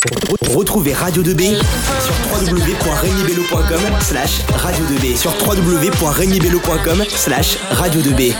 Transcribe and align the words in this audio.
Retrouvez 0.00 0.94
Radio 0.94 1.22
2B 1.22 1.56
sur 1.60 2.14
www.regnibello.com 2.32 4.00
slash 4.00 4.40
radio 4.48 4.84
2B 4.86 5.14
sur 5.14 5.30
www.regnibello.com 5.46 7.04
slash 7.06 7.58
radio 7.72 8.00
2B. 8.00 8.34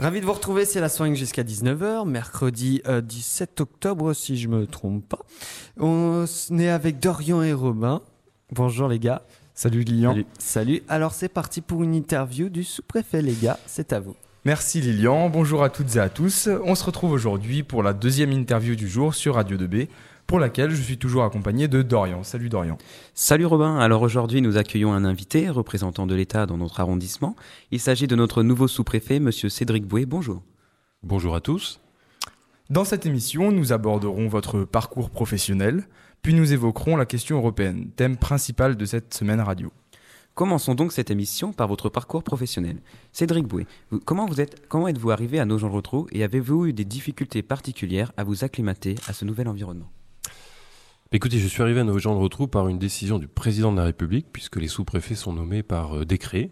Ravi 0.00 0.20
de 0.20 0.26
vous 0.26 0.32
retrouver, 0.32 0.64
c'est 0.64 0.80
la 0.80 0.88
soirée 0.88 1.14
jusqu'à 1.14 1.44
19h, 1.44 2.08
mercredi 2.08 2.82
17 2.84 3.60
octobre 3.60 4.12
si 4.12 4.36
je 4.36 4.48
me 4.48 4.66
trompe 4.66 5.08
pas. 5.08 5.20
On 5.78 6.24
est 6.58 6.68
avec 6.68 6.98
Dorian 6.98 7.42
et 7.42 7.52
Robin. 7.52 8.02
Bonjour 8.50 8.88
les 8.88 8.98
gars. 8.98 9.22
Salut 9.54 9.84
Lilian. 9.84 10.14
Salut. 10.14 10.26
Salut. 10.40 10.82
Alors 10.88 11.14
c'est 11.14 11.28
parti 11.28 11.60
pour 11.60 11.84
une 11.84 11.94
interview 11.94 12.48
du 12.48 12.64
sous-préfet 12.64 13.22
les 13.22 13.34
gars, 13.34 13.60
c'est 13.66 13.92
à 13.92 14.00
vous. 14.00 14.16
Merci 14.44 14.80
Lilian, 14.80 15.28
bonjour 15.28 15.62
à 15.62 15.70
toutes 15.70 15.94
et 15.94 16.00
à 16.00 16.08
tous. 16.08 16.48
On 16.64 16.74
se 16.74 16.84
retrouve 16.84 17.12
aujourd'hui 17.12 17.62
pour 17.62 17.84
la 17.84 17.92
deuxième 17.92 18.32
interview 18.32 18.74
du 18.74 18.88
jour 18.88 19.14
sur 19.14 19.36
Radio 19.36 19.56
2B, 19.56 19.88
pour 20.26 20.40
laquelle 20.40 20.70
je 20.70 20.82
suis 20.82 20.98
toujours 20.98 21.24
accompagné 21.24 21.68
de 21.68 21.82
Dorian. 21.82 22.22
Salut 22.22 22.48
Dorian. 22.48 22.78
Salut 23.14 23.46
Robin, 23.46 23.78
alors 23.78 24.02
aujourd'hui 24.02 24.42
nous 24.42 24.56
accueillons 24.56 24.92
un 24.92 25.04
invité, 25.04 25.48
représentant 25.48 26.06
de 26.06 26.14
l'État 26.14 26.46
dans 26.46 26.56
notre 26.56 26.80
arrondissement. 26.80 27.36
Il 27.70 27.80
s'agit 27.80 28.06
de 28.06 28.16
notre 28.16 28.42
nouveau 28.42 28.68
sous-préfet, 28.68 29.20
monsieur 29.20 29.48
Cédric 29.48 29.86
Bouet. 29.86 30.06
Bonjour. 30.06 30.42
Bonjour 31.02 31.34
à 31.36 31.40
tous. 31.40 31.80
Dans 32.68 32.84
cette 32.84 33.06
émission, 33.06 33.52
nous 33.52 33.72
aborderons 33.72 34.26
votre 34.26 34.64
parcours 34.64 35.10
professionnel, 35.10 35.84
puis 36.22 36.34
nous 36.34 36.52
évoquerons 36.52 36.96
la 36.96 37.06
question 37.06 37.36
européenne, 37.36 37.90
thème 37.94 38.16
principal 38.16 38.76
de 38.76 38.84
cette 38.84 39.14
semaine 39.14 39.40
radio. 39.40 39.70
Commençons 40.34 40.74
donc 40.74 40.92
cette 40.92 41.10
émission 41.10 41.52
par 41.52 41.68
votre 41.68 41.88
parcours 41.88 42.24
professionnel. 42.24 42.82
Cédric 43.12 43.46
Bouet, 43.46 43.66
comment, 44.04 44.26
vous 44.26 44.40
êtes, 44.40 44.68
comment 44.68 44.88
êtes-vous 44.88 45.12
arrivé 45.12 45.38
à 45.38 45.44
Nogent-le-Rotrou 45.44 46.08
et 46.10 46.24
avez-vous 46.24 46.66
eu 46.66 46.72
des 46.72 46.84
difficultés 46.84 47.42
particulières 47.42 48.12
à 48.16 48.24
vous 48.24 48.44
acclimater 48.44 48.96
à 49.06 49.12
ce 49.12 49.24
nouvel 49.24 49.48
environnement? 49.48 49.90
Écoutez, 51.12 51.38
je 51.38 51.46
suis 51.46 51.62
arrivé 51.62 51.78
à 51.78 51.84
Nogent-le-Rotrou 51.84 52.48
par 52.48 52.66
une 52.66 52.80
décision 52.80 53.20
du 53.20 53.28
président 53.28 53.70
de 53.70 53.76
la 53.76 53.84
République, 53.84 54.26
puisque 54.32 54.56
les 54.56 54.66
sous-préfets 54.66 55.14
sont 55.14 55.32
nommés 55.32 55.62
par 55.62 55.98
euh, 55.98 56.04
décret. 56.04 56.50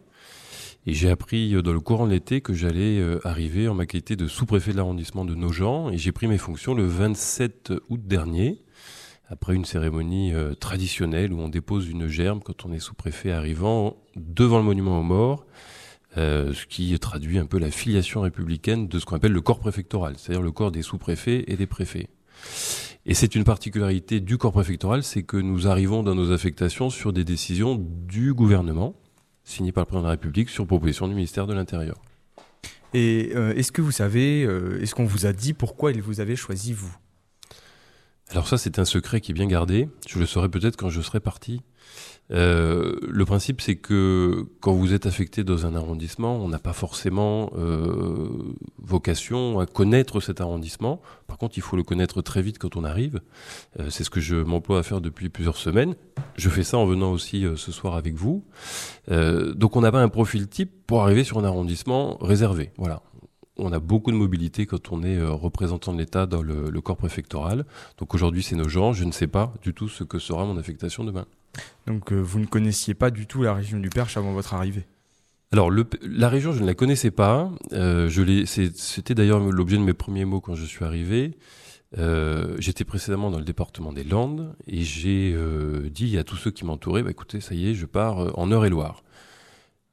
Et 0.86 0.94
j'ai 0.94 1.10
appris 1.10 1.56
euh, 1.56 1.60
dans 1.60 1.72
le 1.72 1.80
courant 1.80 2.06
de 2.06 2.12
l'été 2.12 2.40
que 2.40 2.54
j'allais 2.54 3.00
euh, 3.00 3.18
arriver 3.24 3.66
en 3.66 3.74
ma 3.74 3.84
qualité 3.84 4.14
de 4.14 4.28
sous-préfet 4.28 4.70
de 4.70 4.76
l'arrondissement 4.76 5.24
de 5.24 5.34
Nogent, 5.34 5.90
et 5.90 5.98
j'ai 5.98 6.12
pris 6.12 6.28
mes 6.28 6.38
fonctions 6.38 6.72
le 6.72 6.86
27 6.86 7.72
août 7.88 8.00
dernier 8.04 8.62
après 9.26 9.56
une 9.56 9.64
cérémonie 9.64 10.32
traditionnelle 10.60 11.32
où 11.32 11.40
on 11.40 11.48
dépose 11.48 11.88
une 11.88 12.06
germe 12.06 12.40
quand 12.40 12.66
on 12.66 12.72
est 12.72 12.78
sous-préfet 12.78 13.32
arrivant 13.32 13.96
devant 14.14 14.58
le 14.58 14.64
monument 14.64 15.00
aux 15.00 15.02
morts, 15.02 15.46
ce 16.14 16.66
qui 16.66 16.96
traduit 16.98 17.38
un 17.38 17.46
peu 17.46 17.58
la 17.58 17.70
filiation 17.70 18.20
républicaine 18.20 18.86
de 18.86 18.98
ce 18.98 19.06
qu'on 19.06 19.16
appelle 19.16 19.32
le 19.32 19.40
corps 19.40 19.60
préfectoral, 19.60 20.16
c'est-à-dire 20.18 20.42
le 20.42 20.52
corps 20.52 20.70
des 20.70 20.82
sous-préfets 20.82 21.44
et 21.48 21.56
des 21.56 21.66
préfets. 21.66 22.10
Et 23.06 23.14
c'est 23.14 23.34
une 23.34 23.44
particularité 23.44 24.20
du 24.20 24.38
corps 24.38 24.52
préfectoral, 24.52 25.02
c'est 25.02 25.22
que 25.22 25.36
nous 25.36 25.68
arrivons 25.68 26.02
dans 26.02 26.14
nos 26.14 26.32
affectations 26.32 26.88
sur 26.88 27.12
des 27.12 27.24
décisions 27.24 27.76
du 27.76 28.32
gouvernement, 28.32 28.94
signées 29.44 29.72
par 29.72 29.82
le 29.82 29.86
président 29.86 30.02
de 30.02 30.06
la 30.06 30.12
République 30.12 30.48
sur 30.48 30.66
proposition 30.66 31.06
du 31.06 31.14
ministère 31.14 31.46
de 31.46 31.52
l'Intérieur. 31.52 32.00
Et 32.94 33.32
euh, 33.34 33.54
est-ce 33.54 33.72
que 33.72 33.82
vous 33.82 33.92
savez, 33.92 34.42
est-ce 34.80 34.94
qu'on 34.94 35.04
vous 35.04 35.26
a 35.26 35.32
dit 35.32 35.52
pourquoi 35.52 35.92
il 35.92 36.00
vous 36.00 36.20
avait 36.20 36.36
choisi 36.36 36.72
vous? 36.72 36.96
Alors 38.30 38.48
ça, 38.48 38.58
c'est 38.58 38.78
un 38.78 38.84
secret 38.84 39.20
qui 39.20 39.32
est 39.32 39.34
bien 39.34 39.46
gardé. 39.46 39.88
Je 40.08 40.18
le 40.18 40.26
saurai 40.26 40.48
peut-être 40.48 40.76
quand 40.76 40.88
je 40.88 41.00
serai 41.00 41.20
parti. 41.20 41.60
Euh, 42.30 42.96
le 43.06 43.24
principe, 43.26 43.60
c'est 43.60 43.76
que 43.76 44.46
quand 44.60 44.72
vous 44.72 44.94
êtes 44.94 45.04
affecté 45.04 45.44
dans 45.44 45.66
un 45.66 45.76
arrondissement, 45.76 46.36
on 46.36 46.48
n'a 46.48 46.58
pas 46.58 46.72
forcément 46.72 47.52
euh, 47.56 48.54
vocation 48.78 49.60
à 49.60 49.66
connaître 49.66 50.20
cet 50.20 50.40
arrondissement. 50.40 51.02
Par 51.26 51.36
contre, 51.36 51.58
il 51.58 51.62
faut 51.62 51.76
le 51.76 51.82
connaître 51.82 52.22
très 52.22 52.40
vite 52.40 52.58
quand 52.58 52.76
on 52.76 52.84
arrive. 52.84 53.20
Euh, 53.78 53.90
c'est 53.90 54.04
ce 54.04 54.10
que 54.10 54.20
je 54.20 54.36
m'emploie 54.36 54.78
à 54.78 54.82
faire 54.82 55.02
depuis 55.02 55.28
plusieurs 55.28 55.58
semaines. 55.58 55.94
Je 56.36 56.48
fais 56.48 56.64
ça 56.64 56.78
en 56.78 56.86
venant 56.86 57.12
aussi 57.12 57.44
ce 57.56 57.72
soir 57.72 57.94
avec 57.94 58.14
vous. 58.14 58.44
donc, 59.08 59.76
on 59.76 59.82
n'a 59.82 59.92
pas 59.92 60.00
un 60.00 60.08
profil 60.08 60.48
type 60.48 60.72
pour 60.86 61.02
arriver 61.02 61.24
sur 61.24 61.38
un 61.38 61.44
arrondissement 61.44 62.16
réservé. 62.20 62.72
Voilà 62.78 63.02
on 63.56 63.72
a 63.72 63.78
beaucoup 63.78 64.10
de 64.10 64.16
mobilité 64.16 64.66
quand 64.66 64.92
on 64.92 65.02
est 65.02 65.16
euh, 65.16 65.30
représentant 65.30 65.92
de 65.92 65.98
l'État 65.98 66.26
dans 66.26 66.42
le, 66.42 66.80
corps 66.80 66.96
préfectoral. 66.96 67.64
Donc 67.98 68.14
aujourd'hui, 68.14 68.42
c'est 68.42 68.56
nos 68.56 68.68
gens. 68.68 68.92
Je 68.92 69.04
ne 69.04 69.12
sais 69.12 69.26
pas 69.26 69.54
du 69.62 69.72
tout 69.72 69.88
ce 69.88 70.04
que 70.04 70.18
sera 70.18 70.44
mon 70.44 70.58
affectation 70.58 71.04
demain. 71.04 71.26
Donc 71.86 72.12
euh, 72.12 72.16
vous 72.16 72.40
ne 72.40 72.46
connaissiez 72.46 72.94
pas 72.94 73.10
du 73.10 73.26
tout 73.26 73.42
la 73.42 73.54
région 73.54 73.78
du 73.78 73.90
Perche 73.90 74.16
avant 74.16 74.32
votre 74.32 74.54
arrivée? 74.54 74.84
Alors 75.52 75.70
la 75.70 76.28
région, 76.28 76.52
je 76.52 76.60
ne 76.60 76.66
la 76.66 76.74
connaissais 76.74 77.12
pas. 77.12 77.48
Euh, 77.72 78.10
c'était 78.74 79.14
d'ailleurs 79.14 79.38
l'objet 79.38 79.76
de 79.76 79.82
mes 79.82 79.92
premiers 79.92 80.24
mots 80.24 80.40
quand 80.40 80.56
je 80.56 80.64
suis 80.64 80.84
arrivé. 80.84 81.36
J'étais 82.58 82.82
précédemment 82.82 83.30
dans 83.30 83.38
le 83.38 83.44
département 83.44 83.92
des 83.92 84.02
Landes 84.02 84.56
et 84.66 84.82
j'ai 84.82 85.36
dit 85.92 86.18
à 86.18 86.24
tous 86.24 86.34
ceux 86.34 86.50
qui 86.50 86.64
m'entouraient, 86.64 87.04
bah, 87.04 87.12
écoutez, 87.12 87.40
ça 87.40 87.54
y 87.54 87.70
est, 87.70 87.74
je 87.74 87.86
pars 87.86 88.36
en 88.36 88.50
Eure-et-Loire. 88.50 89.03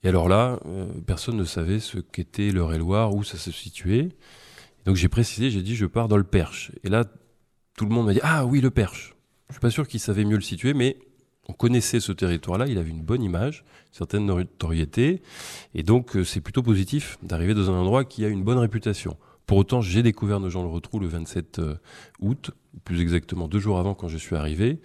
Et 0.03 0.09
alors 0.09 0.27
là, 0.27 0.59
euh, 0.65 0.87
personne 1.05 1.37
ne 1.37 1.43
savait 1.43 1.79
ce 1.79 1.99
qu'était 1.99 2.49
l'Eure-et-Loire, 2.49 3.13
où 3.13 3.23
ça 3.23 3.37
se 3.37 3.51
situait. 3.51 4.09
donc 4.85 4.95
j'ai 4.95 5.09
précisé, 5.09 5.51
j'ai 5.51 5.61
dit 5.61 5.75
je 5.75 5.85
pars 5.85 6.07
dans 6.07 6.17
le 6.17 6.23
Perche. 6.23 6.71
Et 6.83 6.89
là, 6.89 7.05
tout 7.77 7.85
le 7.85 7.91
monde 7.91 8.07
m'a 8.07 8.13
dit 8.13 8.21
ah 8.23 8.45
oui 8.45 8.61
le 8.61 8.71
Perche. 8.71 9.15
Je 9.49 9.53
suis 9.55 9.61
pas 9.61 9.69
sûr 9.69 9.87
qu'il 9.87 9.99
savait 9.99 10.25
mieux 10.25 10.37
le 10.37 10.41
situer, 10.41 10.73
mais 10.73 10.97
on 11.47 11.53
connaissait 11.53 11.99
ce 11.99 12.11
territoire-là, 12.11 12.67
il 12.67 12.77
avait 12.77 12.89
une 12.89 13.01
bonne 13.01 13.23
image, 13.23 13.65
certaine 13.91 14.25
notoriété, 14.25 15.21
et 15.75 15.83
donc 15.83 16.15
euh, 16.15 16.23
c'est 16.23 16.39
plutôt 16.39 16.63
positif 16.63 17.17
d'arriver 17.23 17.53
dans 17.53 17.69
un 17.69 17.73
endroit 17.73 18.05
qui 18.05 18.23
a 18.23 18.27
une 18.29 18.43
bonne 18.43 18.59
réputation. 18.59 19.17
Pour 19.47 19.57
autant, 19.57 19.81
j'ai 19.81 20.01
découvert 20.03 20.39
nos 20.39 20.49
gens 20.49 20.63
le 20.63 20.69
retrou 20.69 20.99
le 20.99 21.07
27 21.07 21.59
euh, 21.59 21.75
août, 22.21 22.51
plus 22.85 23.01
exactement 23.01 23.49
deux 23.49 23.59
jours 23.59 23.79
avant 23.79 23.95
quand 23.95 24.07
je 24.07 24.17
suis 24.17 24.35
arrivé, 24.35 24.79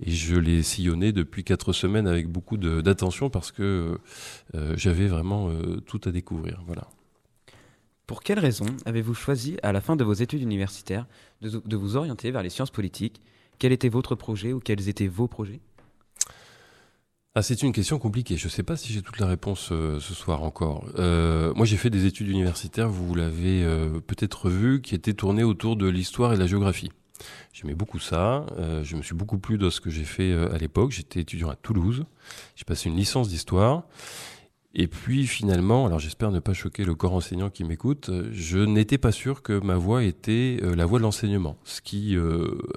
et 0.00 0.10
je 0.10 0.36
l'ai 0.36 0.62
sillonné 0.62 1.12
depuis 1.12 1.44
quatre 1.44 1.72
semaines 1.72 2.06
avec 2.06 2.28
beaucoup 2.28 2.56
d'attention 2.56 3.30
parce 3.30 3.52
que 3.52 3.98
euh, 4.54 4.74
j'avais 4.76 5.06
vraiment 5.06 5.50
euh, 5.50 5.80
tout 5.86 6.00
à 6.04 6.10
découvrir. 6.10 6.62
Voilà. 6.66 6.88
Pour 8.06 8.22
quelles 8.22 8.38
raisons 8.38 8.66
avez-vous 8.84 9.14
choisi, 9.14 9.56
à 9.62 9.72
la 9.72 9.80
fin 9.80 9.96
de 9.96 10.04
vos 10.04 10.12
études 10.12 10.42
universitaires, 10.42 11.06
de, 11.40 11.76
vous 11.76 11.96
orienter 11.96 12.30
vers 12.30 12.42
les 12.42 12.50
sciences 12.50 12.70
politiques? 12.70 13.20
Quel 13.58 13.72
était 13.72 13.88
votre 13.88 14.14
projet 14.14 14.52
ou 14.52 14.58
quels 14.58 14.88
étaient 14.88 15.06
vos 15.06 15.28
projets? 15.28 15.60
Ah, 17.36 17.42
c'est 17.42 17.62
une 17.62 17.72
question 17.72 17.98
compliquée. 17.98 18.36
Je 18.36 18.46
ne 18.46 18.50
sais 18.50 18.62
pas 18.62 18.76
si 18.76 18.92
j'ai 18.92 19.00
toute 19.00 19.18
la 19.18 19.26
réponse 19.26 19.70
euh, 19.72 20.00
ce 20.00 20.12
soir 20.12 20.42
encore. 20.42 20.86
moi, 20.96 21.64
j'ai 21.64 21.76
fait 21.76 21.90
des 21.90 22.04
études 22.04 22.28
universitaires, 22.28 22.88
vous 22.88 23.14
l'avez 23.14 23.64
peut-être 24.06 24.50
vu, 24.50 24.82
qui 24.82 24.94
étaient 24.94 25.14
tournées 25.14 25.44
autour 25.44 25.76
de 25.76 25.86
l'histoire 25.86 26.32
et 26.32 26.36
de 26.36 26.40
la 26.40 26.48
géographie. 26.48 26.90
J'aimais 27.52 27.74
beaucoup 27.74 27.98
ça. 27.98 28.46
Euh, 28.58 28.82
je 28.82 28.96
me 28.96 29.02
suis 29.02 29.14
beaucoup 29.14 29.38
plu 29.38 29.58
dans 29.58 29.70
ce 29.70 29.80
que 29.80 29.90
j'ai 29.90 30.04
fait 30.04 30.32
euh, 30.32 30.52
à 30.52 30.58
l'époque. 30.58 30.90
J'étais 30.90 31.20
étudiant 31.20 31.48
à 31.48 31.56
Toulouse. 31.56 32.04
J'ai 32.56 32.64
passé 32.64 32.88
une 32.88 32.96
licence 32.96 33.28
d'histoire. 33.28 33.84
Et 34.76 34.88
puis 34.88 35.28
finalement, 35.28 35.86
alors 35.86 36.00
j'espère 36.00 36.32
ne 36.32 36.40
pas 36.40 36.52
choquer 36.52 36.84
le 36.84 36.96
corps 36.96 37.12
enseignant 37.12 37.48
qui 37.48 37.62
m'écoute, 37.62 38.10
je 38.32 38.58
n'étais 38.58 38.98
pas 38.98 39.12
sûr 39.12 39.40
que 39.40 39.60
ma 39.60 39.76
voie 39.76 40.02
était 40.02 40.58
euh, 40.64 40.74
la 40.74 40.84
voie 40.84 40.98
de 40.98 41.04
l'enseignement, 41.04 41.56
ce 41.62 41.80
qui 41.80 42.16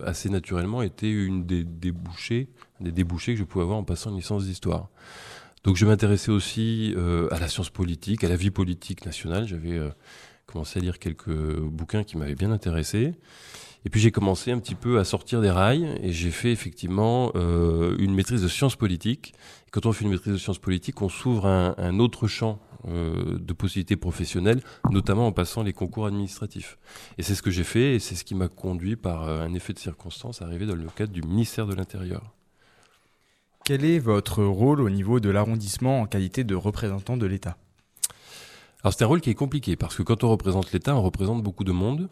assez 0.06 0.30
naturellement 0.30 0.84
était 0.84 1.10
une 1.10 1.48
des 1.48 1.64
débouchés, 1.64 2.50
des 2.82 2.92
débouchés 2.92 3.34
que 3.34 3.40
je 3.40 3.44
pouvais 3.44 3.64
avoir 3.64 3.80
en 3.80 3.84
passant 3.84 4.12
une 4.12 4.18
licence 4.18 4.46
d'histoire. 4.46 4.90
Donc 5.64 5.76
je 5.76 5.88
m'intéressais 5.88 6.30
aussi 6.30 6.94
à 7.32 7.40
la 7.40 7.48
science 7.48 7.72
politique, 7.72 8.24
à 8.24 8.30
la 8.30 8.36
vie 8.36 8.52
politique 8.52 9.04
nationale. 9.04 9.48
J'avais 9.48 9.82
commencé 10.46 10.78
à 10.78 10.84
lire 10.84 11.00
quelques 11.00 11.60
bouquins 11.60 12.04
qui 12.04 12.16
m'avaient 12.16 12.36
bien 12.36 12.52
intéressé. 12.52 13.16
Et 13.88 13.90
puis 13.90 14.02
j'ai 14.02 14.12
commencé 14.12 14.52
un 14.52 14.60
petit 14.60 14.76
peu 14.76 15.00
à 15.00 15.06
sortir 15.06 15.40
des 15.40 15.50
rails 15.50 15.98
et 16.04 16.12
j'ai 16.12 16.30
fait 16.30 16.52
effectivement 16.52 17.32
euh, 17.36 17.96
une 18.00 18.14
maîtrise 18.14 18.42
de 18.42 18.50
sciences 18.50 18.76
politiques. 18.76 19.34
Et 19.66 19.72
quand 19.72 19.86
on 19.86 19.94
fait 19.94 20.04
une 20.04 20.12
maîtrise 20.12 20.34
de 20.34 20.38
sciences 20.38 20.60
politiques, 20.60 21.02
on 21.02 21.08
s'ouvre 21.08 21.46
un, 21.48 21.74
un, 21.78 21.98
autre 22.00 22.28
champ 22.28 22.60
euh, 22.90 23.40
de 23.40 23.54
possibilités 23.54 23.96
professionnelles, 23.96 24.60
notamment 24.92 25.28
en 25.28 25.32
passant 25.32 25.64
les 25.64 25.72
concours 25.72 26.06
administratifs. 26.06 26.78
Et 27.18 27.24
c'est 27.24 27.34
ce 27.34 27.42
que 27.42 27.50
j'ai 27.50 27.64
fait 27.64 27.96
et 27.96 28.00
c'est 28.00 28.16
ce 28.16 28.26
qui 28.26 28.36
m'a 28.36 28.50
conduit 28.50 28.98
par 28.98 29.24
euh, 29.24 29.46
un 29.46 29.54
effet 29.54 29.72
de 29.72 29.80
circonstance 29.80 30.42
à 30.42 30.46
arriver 30.48 30.66
dans 30.66 30.76
le 30.76 30.84
cadre 30.94 31.14
du 31.14 31.22
ministère 31.22 31.66
de 31.66 31.74
l'Intérieur. 31.74 32.34
Quel 33.64 33.86
est 33.86 34.00
votre 34.00 34.44
rôle 34.44 34.82
au 34.82 34.90
niveau 34.90 35.22
de 35.22 35.30
l'arrondissement 35.30 36.02
en 36.02 36.08
qualité 36.08 36.44
de 36.44 36.56
représentant 36.56 37.16
de 37.16 37.26
l'État? 37.26 37.56
Alors 38.84 38.94
c'est 38.94 39.06
un 39.06 39.08
rôle 39.08 39.22
qui 39.22 39.30
est 39.30 39.36
compliqué 39.36 39.78
parce 39.78 39.96
que 39.96 40.04
quand 40.04 40.26
on 40.26 40.30
représente 40.30 40.74
l'État, 40.74 40.94
on 40.94 41.02
représente 41.02 41.42
beaucoup 41.42 41.64
de 41.64 41.72
monde. 41.72 42.10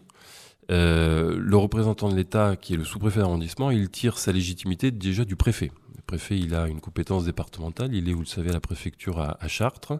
Euh, 0.71 1.35
le 1.37 1.57
représentant 1.57 2.09
de 2.09 2.15
l'État, 2.15 2.55
qui 2.55 2.73
est 2.73 2.77
le 2.77 2.83
sous-préfet 2.83 3.19
d'arrondissement, 3.19 3.71
il 3.71 3.89
tire 3.89 4.17
sa 4.17 4.31
légitimité 4.31 4.91
déjà 4.91 5.25
du 5.25 5.35
préfet. 5.35 5.71
Le 5.95 6.01
préfet, 6.01 6.37
il 6.37 6.55
a 6.55 6.67
une 6.67 6.81
compétence 6.81 7.25
départementale, 7.25 7.93
il 7.93 8.09
est, 8.09 8.13
vous 8.13 8.21
le 8.21 8.25
savez, 8.25 8.49
à 8.49 8.53
la 8.53 8.59
préfecture 8.59 9.19
à, 9.19 9.47
Chartres, 9.47 9.93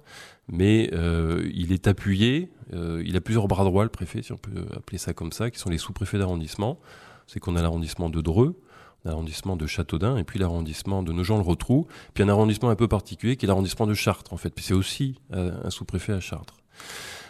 mais 0.48 0.90
euh, 0.94 1.50
il 1.54 1.72
est 1.72 1.88
appuyé, 1.88 2.52
euh, 2.74 3.02
il 3.06 3.16
a 3.16 3.22
plusieurs 3.22 3.48
bras 3.48 3.64
droits, 3.64 3.84
le 3.84 3.90
préfet, 3.90 4.22
si 4.22 4.32
on 4.32 4.38
peut 4.38 4.66
appeler 4.76 4.98
ça 4.98 5.14
comme 5.14 5.32
ça, 5.32 5.50
qui 5.50 5.60
sont 5.60 5.70
les 5.70 5.78
sous-préfets 5.78 6.18
d'arrondissement. 6.18 6.80
C'est 7.28 7.40
qu'on 7.40 7.56
a 7.56 7.62
l'arrondissement 7.62 8.10
de 8.10 8.22
Dreux, 8.22 8.60
l'arrondissement 9.04 9.56
de 9.56 9.66
Châteaudun, 9.66 10.18
et 10.18 10.24
puis 10.24 10.38
l'arrondissement 10.38 11.02
de 11.02 11.12
Nogent-le-Rotrou, 11.12 11.88
puis 12.14 12.24
un 12.24 12.30
arrondissement 12.30 12.70
un 12.70 12.76
peu 12.76 12.88
particulier 12.88 13.36
qui 13.36 13.46
est 13.46 13.48
l'arrondissement 13.48 13.88
de 13.88 13.96
Chartres, 13.96 14.32
en 14.34 14.38
fait. 14.38 14.52
Puis 14.52 14.66
c'est 14.66 14.76
aussi 14.76 15.16
un 15.32 15.70
sous-préfet 15.72 16.14
à 16.14 16.20
Chartres. 16.20 16.58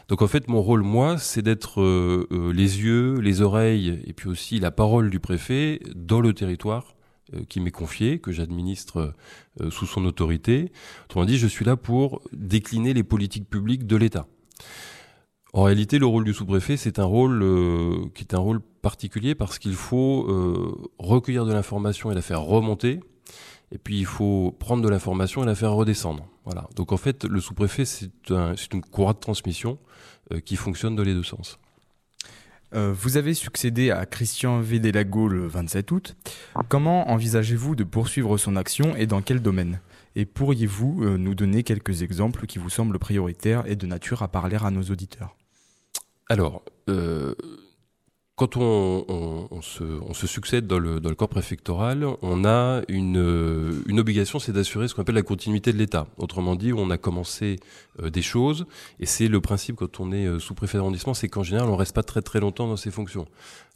Donc 0.08 0.22
en 0.22 0.28
fait, 0.28 0.48
mon 0.48 0.62
rôle, 0.62 0.84
moi, 0.84 1.18
c'est 1.18 1.42
d'être 1.42 1.82
euh, 1.82 2.28
euh, 2.32 2.54
les 2.54 2.82
yeux, 2.82 3.16
les 3.20 3.42
oreilles 3.42 4.02
et 4.06 4.14
puis 4.14 4.30
aussi 4.30 4.60
la 4.60 4.72
parole 4.72 5.10
du 5.10 5.20
préfet 5.20 5.80
dans 5.96 6.22
le 6.22 6.34
territoire 6.34 6.96
euh, 7.34 7.42
qui 7.50 7.60
m'est 7.60 7.72
confié, 7.72 8.20
que 8.20 8.32
j'administre 8.32 9.14
sous 9.70 9.86
son 9.86 10.06
autorité. 10.06 10.72
Autrement 11.06 11.26
dit, 11.26 11.38
je 11.38 11.48
suis 11.48 11.66
là 11.66 11.76
pour 11.78 12.22
décliner 12.34 12.94
les 12.94 13.04
politiques 13.04 13.50
publiques 13.50 13.88
de 13.88 13.96
l'État. 13.96 14.28
En 15.54 15.64
réalité, 15.64 15.98
le 15.98 16.06
rôle 16.06 16.26
du 16.26 16.34
sous-préfet, 16.34 16.76
c'est 16.76 17.00
un 17.00 17.06
rôle 17.06 17.40
qui 18.14 18.24
est 18.24 18.34
un 18.34 18.40
rôle 18.40 18.60
particulier 18.82 19.34
parce 19.34 19.58
qu'il 19.58 19.76
faut 19.76 20.28
recueillir 21.00 21.46
de 21.46 21.54
l'information 21.54 22.12
et 22.12 22.16
la 22.16 22.22
faire 22.22 22.42
remonter, 22.42 23.00
et 23.76 23.78
puis 23.78 24.00
il 24.00 24.06
faut 24.06 24.56
prendre 24.58 24.82
de 24.82 24.88
l'information 24.88 25.44
et 25.44 25.46
la 25.46 25.54
faire 25.54 25.74
redescendre. 25.74 26.26
Voilà. 26.46 26.70
Donc 26.78 26.94
en 26.94 26.98
fait, 26.98 27.26
le 27.26 27.42
sous-préfet, 27.42 27.84
c'est 27.84 28.10
un, 28.30 28.56
c'est 28.56 28.74
une 28.74 28.82
courroie 28.82 29.12
de 29.12 29.20
transmission 29.20 29.78
euh, 30.32 30.40
qui 30.40 30.56
fonctionne 30.56 30.96
dans 30.96 31.04
les 31.04 31.14
deux 31.14 31.24
sens. 31.24 31.60
Euh, 32.74 32.94
vous 32.98 33.18
avez 33.18 33.34
succédé 33.34 33.92
à 33.92 34.06
Christian 34.06 34.62
Védélago 34.62 35.28
le 35.28 35.46
27 35.46 35.92
août. 35.92 36.16
Comment 36.70 37.10
envisagez-vous 37.10 37.76
de 37.76 37.84
poursuivre 37.84 38.38
son 38.38 38.56
action 38.56 38.96
et 38.96 39.08
dans 39.08 39.22
quel 39.22 39.42
domaine? 39.42 39.82
Et 40.16 40.24
pourriez-vous 40.24 41.04
euh, 41.04 41.18
nous 41.18 41.36
donner 41.36 41.64
quelques 41.64 42.02
exemples 42.02 42.46
qui 42.46 42.60
vous 42.60 42.70
semblent 42.70 42.98
prioritaires 42.98 43.64
et 43.68 43.76
de 43.76 43.86
nature 43.86 44.24
à 44.24 44.30
parler 44.30 44.56
à 44.64 44.72
nos 44.72 44.84
auditeurs? 44.84 45.36
Alors, 46.30 46.64
quand 48.36 48.58
on, 48.58 49.62
se, 49.62 50.28
succède 50.28 50.68
dans 50.68 50.78
le, 50.78 51.00
corps 51.16 51.30
préfectoral, 51.30 52.06
on 52.22 52.44
a 52.44 52.82
une, 52.90 53.18
obligation, 53.98 54.40
c'est 54.40 54.52
d'assurer 54.52 54.90
ce 54.90 54.94
qu'on 54.94 55.04
appelle 55.04 55.16
la 55.16 55.22
continuité 55.22 55.72
de 55.72 55.78
l'État. 55.78 56.08
Autrement 56.18 56.56
dit, 56.56 56.74
on 56.74 56.90
a 56.90 56.98
commencé 56.98 57.58
euh, 58.02 58.10
des 58.10 58.22
choses, 58.22 58.66
et 59.00 59.06
c'est 59.06 59.30
le 59.30 59.40
principe 59.40 59.78
quand 59.78 60.02
on 60.02 60.12
est 60.12 60.26
euh, 60.26 60.40
sous-préfet 60.40 60.78
d'arrondissement, 60.78 61.14
c'est 61.14 61.30
qu'en 61.30 61.44
général, 61.44 61.70
on 61.70 61.78
reste 61.78 61.96
pas 61.96 62.04
très 62.04 62.22
très 62.22 62.42
longtemps 62.42 62.68
dans 62.68 62.76
ses 62.76 62.92
fonctions. 62.92 63.26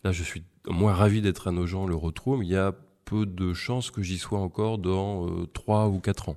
Là, 0.04 0.12
je 0.12 0.24
suis 0.24 0.44
moins 0.68 0.94
ravi 0.94 1.22
d'être 1.22 1.48
à 1.48 1.52
Nogent 1.52 1.88
le 1.88 1.96
retrouve, 1.96 2.40
mais 2.40 2.46
il 2.46 2.52
y 2.52 2.58
a 2.58 2.74
peu 3.06 3.26
de 3.26 3.54
chances 3.54 3.92
que 3.92 4.02
j'y 4.02 4.18
sois 4.18 4.40
encore 4.40 4.78
dans 4.78 5.26
euh, 5.26 5.48
trois 5.54 5.88
ou 5.88 6.00
quatre 6.00 6.28
ans. 6.28 6.36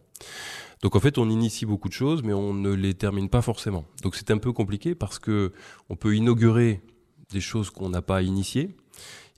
Donc 0.83 0.95
en 0.97 1.01
fait, 1.01 1.19
on 1.19 1.29
initie 1.29 1.67
beaucoup 1.67 1.89
de 1.89 1.95
choses, 1.95 2.23
mais 2.23 2.33
on 2.33 2.55
ne 2.55 2.73
les 2.73 2.95
termine 2.95 3.29
pas 3.29 3.43
forcément. 3.43 3.85
Donc 4.03 4.15
c'est 4.15 4.31
un 4.31 4.39
peu 4.39 4.53
compliqué 4.53 4.95
parce 4.95 5.19
que 5.19 5.53
on 5.89 5.97
peut 5.97 6.17
inaugurer 6.17 6.83
des 7.33 7.41
choses 7.41 7.71
qu'on 7.71 7.89
n'a 7.89 8.03
pas 8.03 8.23
initiées 8.23 8.71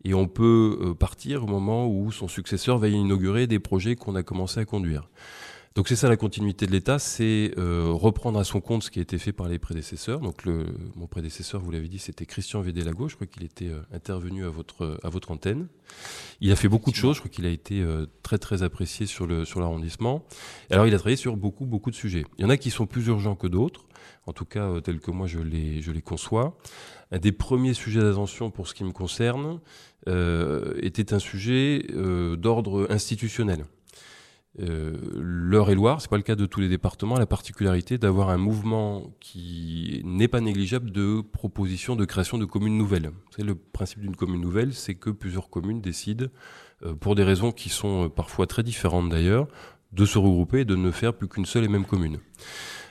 et 0.04 0.14
on 0.14 0.28
peut 0.28 0.78
euh, 0.80 0.94
partir 0.94 1.44
au 1.44 1.46
moment 1.46 1.88
où 1.88 2.12
son 2.12 2.28
successeur 2.28 2.78
va 2.78 2.88
inaugurer 2.88 3.46
des 3.46 3.58
projets 3.58 3.96
qu'on 3.96 4.14
a 4.14 4.22
commencé 4.22 4.60
à 4.60 4.64
conduire. 4.64 5.08
Donc 5.74 5.88
c'est 5.88 5.96
ça 5.96 6.08
la 6.08 6.16
continuité 6.16 6.66
de 6.66 6.70
l'État, 6.70 7.00
c'est 7.00 7.50
euh, 7.58 7.90
reprendre 7.90 8.38
à 8.38 8.44
son 8.44 8.60
compte 8.60 8.84
ce 8.84 8.92
qui 8.92 9.00
a 9.00 9.02
été 9.02 9.18
fait 9.18 9.32
par 9.32 9.48
les 9.48 9.58
prédécesseurs. 9.58 10.20
Donc 10.20 10.44
le, 10.44 10.66
mon 10.94 11.08
prédécesseur, 11.08 11.60
vous 11.60 11.72
l'avez 11.72 11.88
dit, 11.88 11.98
c'était 11.98 12.26
Christian 12.26 12.60
Védélago. 12.60 13.08
Je 13.08 13.16
crois 13.16 13.26
qu'il 13.26 13.42
était 13.42 13.70
euh, 13.70 13.80
intervenu 13.92 14.44
à 14.44 14.50
votre 14.50 15.00
à 15.02 15.08
votre 15.08 15.32
antenne. 15.32 15.66
Il 16.40 16.52
a 16.52 16.56
fait 16.56 16.68
beaucoup 16.68 16.92
de 16.92 16.96
choses. 16.96 17.16
Je 17.16 17.20
crois 17.22 17.30
qu'il 17.30 17.44
a 17.44 17.50
été 17.50 17.80
euh, 17.80 18.06
très 18.22 18.38
très 18.38 18.62
apprécié 18.62 19.06
sur 19.06 19.26
le 19.26 19.44
sur 19.44 19.58
l'arrondissement. 19.58 20.24
Alors 20.70 20.86
il 20.86 20.94
a 20.94 20.98
travaillé 20.98 21.16
sur 21.16 21.36
beaucoup 21.36 21.66
beaucoup 21.66 21.90
de 21.90 21.96
sujets. 21.96 22.24
Il 22.38 22.42
y 22.42 22.44
en 22.44 22.50
a 22.50 22.56
qui 22.56 22.70
sont 22.70 22.86
plus 22.86 23.08
urgents 23.08 23.34
que 23.34 23.48
d'autres. 23.48 23.86
En 24.26 24.32
tout 24.32 24.44
cas, 24.44 24.68
euh, 24.68 24.80
tels 24.80 25.00
que 25.00 25.10
moi 25.10 25.26
je 25.26 25.40
les 25.40 25.82
je 25.82 25.90
les 25.90 26.02
conçois. 26.02 26.56
Un 27.10 27.18
des 27.18 27.32
premiers 27.32 27.74
sujets 27.74 28.00
d'attention 28.00 28.52
pour 28.52 28.68
ce 28.68 28.74
qui 28.74 28.84
me 28.84 28.92
concerne 28.92 29.58
euh, 30.08 30.74
était 30.80 31.12
un 31.14 31.18
sujet 31.18 31.86
d'ordre 32.36 32.86
institutionnel. 32.90 33.64
Euh, 34.60 34.96
L'Eure-et-Loire, 35.14 36.00
c'est 36.00 36.10
pas 36.10 36.16
le 36.16 36.22
cas 36.22 36.36
de 36.36 36.46
tous 36.46 36.60
les 36.60 36.68
départements, 36.68 37.18
la 37.18 37.26
particularité 37.26 37.98
d'avoir 37.98 38.28
un 38.28 38.36
mouvement 38.36 39.12
qui 39.20 40.00
n'est 40.04 40.28
pas 40.28 40.40
négligeable 40.40 40.90
de 40.90 41.20
proposition 41.20 41.96
de 41.96 42.04
création 42.04 42.38
de 42.38 42.44
communes 42.44 42.78
nouvelles. 42.78 43.10
Savez, 43.30 43.48
le 43.48 43.54
principe 43.54 44.00
d'une 44.00 44.16
commune 44.16 44.40
nouvelle, 44.40 44.72
c'est 44.72 44.94
que 44.94 45.10
plusieurs 45.10 45.50
communes 45.50 45.80
décident, 45.80 46.26
euh, 46.84 46.94
pour 46.94 47.14
des 47.14 47.24
raisons 47.24 47.52
qui 47.52 47.68
sont 47.68 48.04
euh, 48.04 48.08
parfois 48.08 48.46
très 48.46 48.62
différentes 48.62 49.08
d'ailleurs, 49.08 49.48
de 49.92 50.04
se 50.04 50.18
regrouper 50.18 50.60
et 50.60 50.64
de 50.64 50.76
ne 50.76 50.90
faire 50.90 51.14
plus 51.14 51.28
qu'une 51.28 51.46
seule 51.46 51.64
et 51.64 51.68
même 51.68 51.84
commune. 51.84 52.18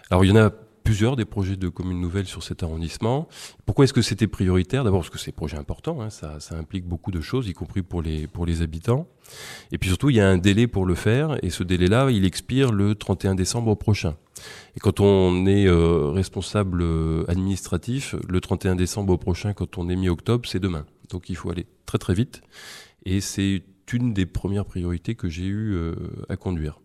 Alors 0.09 0.23
il 0.25 0.29
y 0.29 0.31
en 0.33 0.41
a 0.41 0.51
plusieurs 0.83 1.15
des 1.15 1.25
projets 1.25 1.55
de 1.55 1.69
communes 1.69 1.99
nouvelles 1.99 2.25
sur 2.25 2.43
cet 2.43 2.63
arrondissement. 2.63 3.27
Pourquoi 3.65 3.85
est-ce 3.85 3.93
que 3.93 4.01
c'était 4.01 4.27
prioritaire? 4.27 4.83
D'abord 4.83 5.01
parce 5.01 5.09
que 5.09 5.17
c'est 5.17 5.31
un 5.31 5.35
projet 5.35 5.57
important, 5.57 6.01
hein, 6.01 6.09
ça, 6.09 6.39
ça 6.39 6.55
implique 6.55 6.85
beaucoup 6.85 7.11
de 7.11 7.21
choses, 7.21 7.47
y 7.47 7.53
compris 7.53 7.81
pour 7.81 8.01
les, 8.01 8.27
pour 8.27 8.45
les 8.45 8.61
habitants. 8.61 9.07
Et 9.71 9.77
puis 9.77 9.89
surtout, 9.89 10.09
il 10.09 10.17
y 10.17 10.19
a 10.19 10.27
un 10.27 10.37
délai 10.37 10.67
pour 10.67 10.85
le 10.85 10.95
faire, 10.95 11.37
et 11.43 11.49
ce 11.49 11.63
délai-là, 11.63 12.11
il 12.11 12.25
expire 12.25 12.71
le 12.71 12.95
31 12.95 13.35
décembre 13.35 13.75
prochain. 13.75 14.15
Et 14.75 14.79
quand 14.79 14.99
on 14.99 15.45
est 15.45 15.67
euh, 15.67 16.09
responsable 16.09 16.81
euh, 16.81 17.23
administratif, 17.27 18.15
le 18.27 18.41
31 18.41 18.75
décembre 18.75 19.17
prochain, 19.17 19.53
quand 19.53 19.77
on 19.77 19.89
est 19.89 19.95
mi-octobre, 19.95 20.47
c'est 20.47 20.59
demain. 20.59 20.85
Donc 21.09 21.29
il 21.29 21.35
faut 21.35 21.49
aller 21.49 21.67
très 21.85 21.97
très 21.97 22.13
vite, 22.13 22.41
et 23.05 23.21
c'est 23.21 23.63
une 23.93 24.13
des 24.13 24.25
premières 24.25 24.65
priorités 24.65 25.15
que 25.15 25.29
j'ai 25.29 25.45
eu 25.45 25.75
euh, 25.75 25.93
à 26.29 26.35
conduire. 26.35 26.79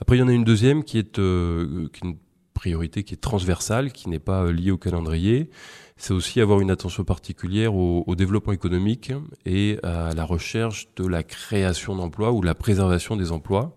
Après, 0.00 0.16
il 0.16 0.20
y 0.20 0.22
en 0.22 0.28
a 0.28 0.32
une 0.32 0.44
deuxième 0.44 0.84
qui 0.84 0.98
est, 0.98 1.18
euh, 1.18 1.88
qui 1.92 2.06
est 2.06 2.16
priorité 2.58 3.04
qui 3.04 3.14
est 3.14 3.18
transversale, 3.18 3.92
qui 3.92 4.08
n'est 4.08 4.18
pas 4.18 4.42
euh, 4.42 4.52
liée 4.52 4.72
au 4.72 4.78
calendrier. 4.78 5.48
C'est 5.96 6.12
aussi 6.12 6.40
avoir 6.40 6.60
une 6.60 6.70
attention 6.70 7.04
particulière 7.04 7.74
au, 7.74 8.14
développement 8.16 8.52
économique 8.52 9.12
et 9.46 9.78
à 9.82 10.12
la 10.14 10.24
recherche 10.24 10.88
de 10.96 11.06
la 11.06 11.22
création 11.22 11.96
d'emplois 11.96 12.32
ou 12.32 12.42
la 12.42 12.54
préservation 12.54 13.16
des 13.16 13.30
emplois. 13.32 13.76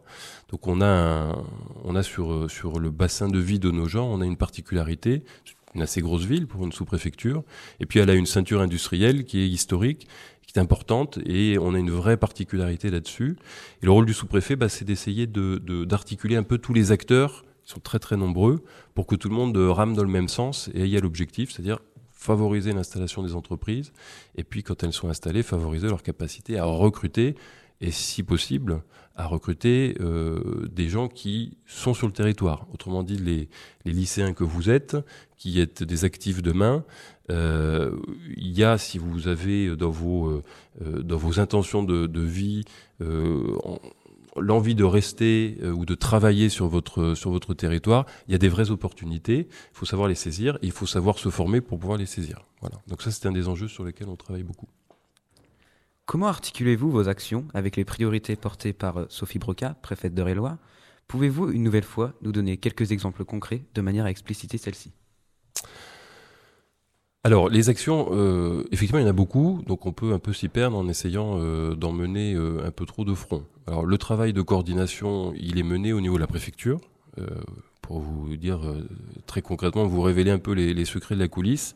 Donc 0.49 0.67
on 0.67 0.81
a, 0.81 1.35
on 1.83 1.95
a 1.95 2.03
sur, 2.03 2.33
euh, 2.33 2.47
sur 2.47 2.79
le 2.79 2.89
bassin 2.89 3.27
de 3.27 3.39
vie 3.39 3.59
de 3.59 3.71
nos 3.71 3.87
gens, 3.87 4.07
on 4.07 4.19
a 4.21 4.25
une 4.25 4.37
particularité, 4.37 5.23
une 5.75 5.83
assez 5.83 6.01
grosse 6.01 6.25
ville 6.25 6.47
pour 6.47 6.65
une 6.65 6.71
sous-préfecture, 6.71 7.43
et 7.79 7.85
puis 7.85 7.99
elle 7.99 8.09
a 8.09 8.15
une 8.15 8.25
ceinture 8.25 8.61
industrielle 8.61 9.25
qui 9.25 9.39
est 9.39 9.47
historique, 9.47 10.07
qui 10.45 10.57
est 10.57 10.61
importante, 10.61 11.19
et 11.25 11.57
on 11.59 11.73
a 11.73 11.79
une 11.79 11.91
vraie 11.91 12.17
particularité 12.17 12.89
là-dessus. 12.89 13.37
Et 13.81 13.85
le 13.85 13.91
rôle 13.91 14.05
du 14.05 14.13
sous-préfet, 14.13 14.55
bah, 14.55 14.69
c'est 14.69 14.85
d'essayer 14.85 15.27
de, 15.27 15.61
de- 15.63 15.85
d'articuler 15.85 16.35
un 16.35 16.43
peu 16.43 16.57
tous 16.57 16.73
les 16.73 16.91
acteurs, 16.91 17.45
qui 17.63 17.71
sont 17.71 17.79
très 17.79 17.99
très 17.99 18.17
nombreux, 18.17 18.63
pour 18.95 19.05
que 19.07 19.15
tout 19.15 19.29
le 19.29 19.35
monde 19.35 19.55
euh, 19.57 19.71
rame 19.71 19.93
dans 19.95 20.03
le 20.03 20.09
même 20.09 20.27
sens 20.27 20.69
et 20.73 20.81
aille 20.83 20.97
à 20.97 21.01
l'objectif, 21.01 21.51
c'est-à-dire 21.51 21.79
favoriser 22.11 22.71
l'installation 22.71 23.23
des 23.23 23.33
entreprises, 23.33 23.93
et 24.35 24.43
puis 24.43 24.61
quand 24.61 24.83
elles 24.83 24.93
sont 24.93 25.09
installées, 25.09 25.41
favoriser 25.41 25.87
leur 25.87 26.03
capacité 26.03 26.59
à 26.59 26.65
recruter, 26.65 27.35
et 27.83 27.89
si 27.89 28.21
possible, 28.21 28.83
à 29.15 29.25
recruter 29.25 29.95
euh, 29.99 30.67
des 30.71 30.87
gens 30.87 31.07
qui 31.07 31.57
sont 31.65 31.95
sur 31.95 32.05
le 32.05 32.13
territoire. 32.13 32.67
Autrement 32.73 33.01
dit, 33.01 33.17
les, 33.17 33.49
les 33.85 33.91
lycéens 33.91 34.33
que 34.33 34.43
vous 34.43 34.69
êtes, 34.69 34.95
qui 35.35 35.59
êtes 35.59 35.81
des 35.83 36.05
actifs 36.05 36.43
demain, 36.43 36.85
euh, 37.31 37.97
il 38.37 38.51
y 38.57 38.63
a, 38.63 38.77
si 38.77 38.99
vous 38.99 39.27
avez 39.27 39.75
dans 39.75 39.89
vos, 39.89 40.29
euh, 40.29 41.01
dans 41.01 41.17
vos 41.17 41.39
intentions 41.39 41.81
de, 41.81 42.05
de 42.05 42.21
vie 42.21 42.63
en- 42.99 43.79
l'envie 44.37 44.75
de 44.75 44.83
rester 44.83 45.57
euh, 45.61 45.71
ou 45.71 45.85
de 45.85 45.95
travailler 45.95 46.49
sur 46.49 46.67
votre, 46.67 47.13
sur 47.15 47.31
votre 47.31 47.53
territoire, 47.53 48.05
il 48.27 48.31
y 48.31 48.35
a 48.35 48.37
des 48.37 48.49
vraies 48.49 48.71
opportunités. 48.71 49.47
Il 49.49 49.77
faut 49.77 49.85
savoir 49.85 50.07
les 50.07 50.15
saisir 50.15 50.55
et 50.61 50.67
il 50.67 50.71
faut 50.71 50.85
savoir 50.85 51.17
se 51.17 51.29
former 51.29 51.61
pour 51.61 51.79
pouvoir 51.79 51.97
les 51.97 52.05
saisir. 52.05 52.45
Voilà. 52.61 52.77
Donc 52.87 53.01
ça, 53.01 53.11
c'est 53.11 53.27
un 53.27 53.31
des 53.31 53.47
enjeux 53.47 53.67
sur 53.67 53.83
lesquels 53.83 54.09
on 54.09 54.15
travaille 54.15 54.43
beaucoup. 54.43 54.67
Comment 56.05 56.27
articulez-vous 56.27 56.91
vos 56.91 57.07
actions 57.07 57.45
avec 57.53 57.75
les 57.75 57.85
priorités 57.85 58.35
portées 58.35 58.73
par 58.73 58.97
euh, 58.97 59.05
Sophie 59.09 59.39
Broca, 59.39 59.75
préfète 59.81 60.13
de 60.13 60.21
Réloir? 60.21 60.57
Pouvez-vous 61.07 61.51
une 61.51 61.63
nouvelle 61.63 61.83
fois 61.83 62.13
nous 62.21 62.31
donner 62.31 62.57
quelques 62.57 62.91
exemples 62.91 63.25
concrets 63.25 63.63
de 63.73 63.81
manière 63.81 64.05
à 64.05 64.11
expliciter 64.11 64.57
celle-ci? 64.57 64.91
Alors, 67.23 67.49
les 67.49 67.69
actions, 67.69 68.09
euh, 68.11 68.63
effectivement, 68.71 68.99
il 68.99 69.03
y 69.03 69.05
en 69.05 69.09
a 69.09 69.13
beaucoup, 69.13 69.61
donc 69.67 69.85
on 69.85 69.91
peut 69.91 70.11
un 70.11 70.17
peu 70.17 70.33
s'y 70.33 70.47
perdre 70.47 70.75
en 70.75 70.87
essayant 70.87 71.37
euh, 71.37 71.75
d'en 71.75 71.91
mener 71.91 72.33
euh, 72.33 72.65
un 72.65 72.71
peu 72.71 72.87
trop 72.87 73.05
de 73.05 73.13
front. 73.13 73.43
Alors, 73.67 73.85
le 73.85 73.97
travail 73.99 74.33
de 74.33 74.41
coordination, 74.41 75.31
il 75.37 75.59
est 75.59 75.63
mené 75.63 75.93
au 75.93 76.01
niveau 76.01 76.15
de 76.15 76.21
la 76.21 76.27
préfecture. 76.27 76.79
Euh, 77.19 77.27
pour 77.83 77.99
vous 77.99 78.35
dire 78.37 78.65
euh, 78.65 78.87
très 79.27 79.43
concrètement, 79.43 79.85
vous 79.85 80.01
révéler 80.01 80.31
un 80.31 80.39
peu 80.39 80.53
les, 80.53 80.85
secrets 80.85 81.13
de 81.13 81.19
la 81.19 81.27
coulisse. 81.27 81.75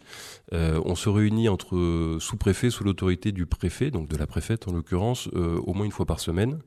On 0.52 0.96
se 0.96 1.10
réunit 1.10 1.50
entre 1.50 2.18
sous-préfets 2.20 2.70
sous 2.70 2.84
l'autorité 2.84 3.32
du 3.32 3.46
préfet, 3.46 3.92
donc 3.92 4.08
de 4.08 4.16
la 4.16 4.26
préfète 4.26 4.68
en 4.68 4.72
l'occurrence, 4.72 5.28
au 5.28 5.74
moins 5.74 5.86
une 5.86 5.92
fois 5.92 6.06
par 6.06 6.22
semaine. 6.22 6.60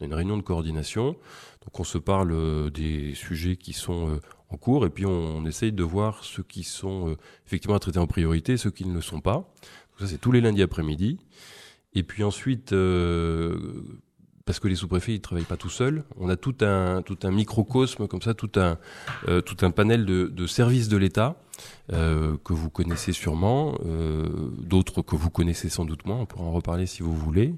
On 0.00 0.04
a 0.04 0.06
une 0.06 0.14
réunion 0.14 0.36
de 0.38 0.42
coordination, 0.42 1.16
donc 1.64 1.78
on 1.78 1.84
se 1.84 1.98
parle 1.98 2.70
des 2.70 3.14
sujets 3.14 3.56
qui 3.56 3.74
sont 3.74 4.18
cours 4.56 4.86
et 4.86 4.90
puis 4.90 5.06
on, 5.06 5.44
essaye 5.46 5.72
de 5.72 5.82
voir 5.82 6.24
ceux 6.24 6.42
qui 6.42 6.62
sont 6.64 7.10
euh, 7.10 7.16
effectivement 7.46 7.76
à 7.76 7.80
traiter 7.80 7.98
en 7.98 8.06
priorité, 8.06 8.56
ceux 8.56 8.70
qui 8.70 8.86
ne 8.86 8.94
le 8.94 9.00
sont 9.00 9.20
pas. 9.20 9.34
Donc 9.36 10.00
ça 10.00 10.06
c'est 10.06 10.18
tous 10.18 10.32
les 10.32 10.40
lundis 10.40 10.62
après-midi. 10.62 11.18
Et 11.94 12.02
puis 12.02 12.24
ensuite, 12.24 12.72
euh, 12.72 13.56
parce 14.46 14.60
que 14.60 14.68
les 14.68 14.74
sous-préfets 14.74 15.14
ils 15.14 15.20
travaillent 15.20 15.44
pas 15.44 15.56
tout 15.56 15.70
seuls. 15.70 16.04
On 16.18 16.28
a 16.28 16.36
tout 16.36 16.54
un 16.60 17.02
tout 17.02 17.18
un 17.22 17.30
microcosme 17.30 18.06
comme 18.06 18.20
ça, 18.22 18.34
tout 18.34 18.50
un 18.56 18.78
euh, 19.28 19.40
tout 19.40 19.56
un 19.64 19.70
panel 19.70 20.04
de, 20.04 20.26
de 20.26 20.46
services 20.46 20.88
de 20.88 20.96
l'État 20.96 21.36
euh, 21.92 22.36
que 22.44 22.52
vous 22.52 22.68
connaissez 22.68 23.12
sûrement, 23.12 23.78
euh, 23.86 24.28
d'autres 24.58 25.02
que 25.02 25.16
vous 25.16 25.30
connaissez 25.30 25.68
sans 25.70 25.84
doute 25.84 26.04
moins. 26.04 26.18
On 26.18 26.26
pourra 26.26 26.44
en 26.44 26.52
reparler 26.52 26.84
si 26.86 27.02
vous 27.02 27.14
voulez. 27.14 27.54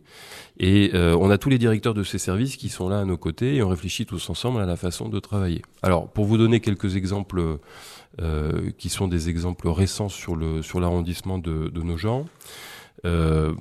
Et 0.59 0.91
euh, 0.95 1.17
on 1.19 1.31
a 1.31 1.39
tous 1.39 1.49
les 1.49 1.59
directeurs 1.59 1.95
de 1.95 2.05
ces 2.05 2.19
services 2.19 2.57
qui 2.57 2.69
sont 2.69 2.89
là 2.89 3.01
à 3.01 3.05
nos 3.05 3.17
côtés 3.17 3.57
et 3.57 3.63
on 3.63 3.69
réfléchit 3.69 4.07
tous 4.07 4.31
ensemble 4.31 4.61
à 4.61 4.67
la 4.67 4.77
façon 4.77 5.09
de 5.09 5.19
travailler. 5.19 5.63
Alors 5.83 6.09
pour 6.09 6.25
vous 6.25 6.39
donner 6.39 6.61
quelques 6.61 6.95
exemples 6.95 7.59
euh, 8.21 8.71
qui 8.79 8.91
sont 8.91 9.09
des 9.09 9.29
exemples 9.29 9.69
récents 9.69 10.09
sur 10.09 10.37
le 10.37 10.63
sur 10.63 10.79
l'arrondissement 10.79 11.39
de, 11.39 11.69
de 11.69 11.83
nos 11.83 11.97
gens. 11.97 12.27
Euh, 13.05 13.53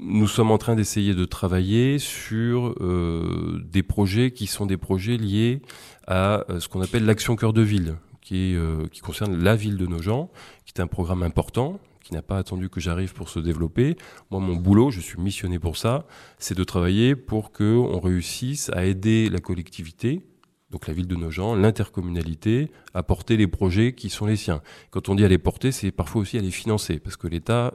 nous 0.00 0.26
sommes 0.26 0.50
en 0.50 0.58
train 0.58 0.76
d'essayer 0.76 1.14
de 1.14 1.24
travailler 1.24 1.98
sur 1.98 2.74
euh, 2.80 3.62
des 3.64 3.82
projets 3.82 4.30
qui 4.30 4.46
sont 4.46 4.66
des 4.66 4.76
projets 4.76 5.16
liés 5.16 5.60
à 6.06 6.44
euh, 6.48 6.58
ce 6.58 6.68
qu'on 6.68 6.80
appelle 6.80 7.04
l'action 7.04 7.36
cœur 7.36 7.52
de 7.52 7.62
ville, 7.62 7.96
qui, 8.22 8.52
est, 8.52 8.56
euh, 8.56 8.86
qui 8.90 9.00
concerne 9.00 9.36
la 9.42 9.56
ville 9.56 9.76
de 9.76 9.86
nos 9.86 10.00
gens, 10.00 10.30
qui 10.64 10.72
est 10.76 10.80
un 10.80 10.86
programme 10.86 11.22
important, 11.22 11.78
qui 12.02 12.14
n'a 12.14 12.22
pas 12.22 12.38
attendu 12.38 12.70
que 12.70 12.80
j'arrive 12.80 13.12
pour 13.12 13.28
se 13.28 13.38
développer. 13.38 13.96
Moi, 14.30 14.40
mon 14.40 14.56
boulot, 14.56 14.90
je 14.90 15.00
suis 15.00 15.20
missionné 15.20 15.58
pour 15.58 15.76
ça, 15.76 16.06
c'est 16.38 16.56
de 16.56 16.64
travailler 16.64 17.14
pour 17.14 17.52
que 17.52 17.76
on 17.76 18.00
réussisse 18.00 18.70
à 18.70 18.86
aider 18.86 19.28
la 19.28 19.38
collectivité, 19.38 20.22
donc 20.70 20.86
la 20.86 20.94
ville 20.94 21.08
de 21.08 21.16
nos 21.16 21.30
gens, 21.30 21.54
l'intercommunalité, 21.54 22.70
à 22.94 23.02
porter 23.02 23.36
les 23.36 23.48
projets 23.48 23.92
qui 23.92 24.08
sont 24.08 24.24
les 24.24 24.36
siens. 24.36 24.62
Quand 24.90 25.08
on 25.10 25.14
dit 25.14 25.24
à 25.24 25.28
les 25.28 25.38
porter, 25.38 25.72
c'est 25.72 25.90
parfois 25.90 26.22
aussi 26.22 26.38
à 26.38 26.40
les 26.40 26.50
financer, 26.50 26.98
parce 26.98 27.16
que 27.16 27.26
l'État 27.26 27.74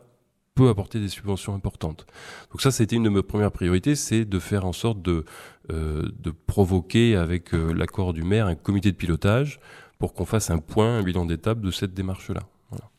peut 0.56 0.70
apporter 0.70 1.00
des 1.00 1.10
subventions 1.10 1.54
importantes. 1.54 2.08
Donc 2.52 2.62
ça, 2.62 2.72
c'était 2.72 2.96
une 2.96 3.04
de 3.04 3.10
mes 3.10 3.22
premières 3.22 3.52
priorités, 3.52 3.96
c'est 3.96 4.24
de 4.24 4.40
faire 4.40 4.66
en 4.66 4.74
sorte 4.74 5.02
de, 5.02 5.26
euh, 5.70 6.10
de 6.20 6.32
provoquer 6.32 7.18
avec 7.18 7.54
euh, 7.54 7.74
l'accord 7.74 8.14
du 8.14 8.24
maire 8.24 8.48
un 8.48 8.56
comité 8.56 8.92
de 8.92 8.98
pilotage 8.98 9.60
pour 10.00 10.14
qu'on 10.14 10.26
fasse 10.26 10.50
un 10.50 10.60
point, 10.60 11.00
un 11.00 11.04
bilan 11.04 11.26
d'étape 11.26 11.60
de 11.60 11.72
cette 11.72 11.94
démarche-là. 11.94 12.42
Voilà. 12.70 12.90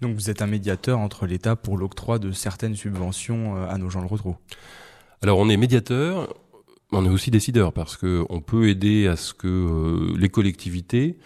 Donc 0.00 0.14
vous 0.14 0.30
êtes 0.30 0.42
un 0.42 0.46
médiateur 0.46 1.00
entre 1.00 1.26
l'État 1.26 1.56
pour 1.56 1.76
l'octroi 1.76 2.18
de 2.18 2.30
certaines 2.30 2.76
subventions 2.76 3.56
euh, 3.56 3.68
à 3.68 3.76
nos 3.76 3.90
gens 3.90 4.00
le 4.00 4.06
retrouve. 4.06 4.36
Alors 5.22 5.38
on 5.38 5.48
est 5.48 5.56
médiateur, 5.56 6.32
on 6.92 7.04
est 7.04 7.10
aussi 7.10 7.32
décideur 7.32 7.72
parce 7.72 7.96
que 7.96 8.24
on 8.30 8.40
peut 8.40 8.68
aider 8.68 9.08
à 9.08 9.16
ce 9.16 9.34
que 9.34 9.48
euh, 9.48 10.16
les 10.16 10.28
collectivités, 10.28 11.18